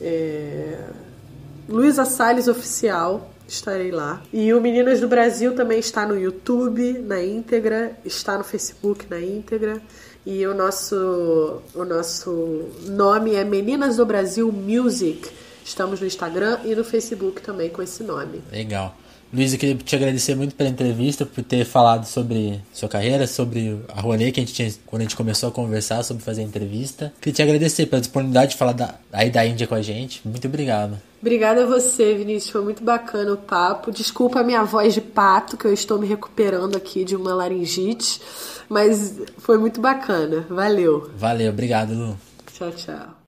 [0.00, 0.88] É,
[1.68, 4.20] Luísa Salles Oficial, estarei lá.
[4.32, 9.20] E o Meninas do Brasil também está no YouTube, na íntegra, está no Facebook na
[9.20, 9.80] íntegra.
[10.26, 15.30] E o nosso, o nosso nome é Meninas do Brasil Music.
[15.64, 18.42] Estamos no Instagram e no Facebook também com esse nome.
[18.50, 18.96] Legal.
[19.32, 23.80] Luiz, eu queria te agradecer muito pela entrevista, por ter falado sobre sua carreira, sobre
[23.88, 26.44] a Rouanet, que a gente tinha, quando a gente começou a conversar sobre fazer a
[26.44, 27.12] entrevista.
[27.20, 30.20] Queria te agradecer pela disponibilidade de falar da, aí da Índia com a gente.
[30.26, 30.98] Muito obrigado.
[31.20, 32.50] Obrigada a você, Vinícius.
[32.50, 33.92] Foi muito bacana o papo.
[33.92, 38.20] Desculpa a minha voz de pato, que eu estou me recuperando aqui de uma laringite,
[38.68, 40.44] mas foi muito bacana.
[40.48, 41.10] Valeu.
[41.16, 42.18] Valeu, obrigado, Lu.
[42.52, 43.19] Tchau, tchau.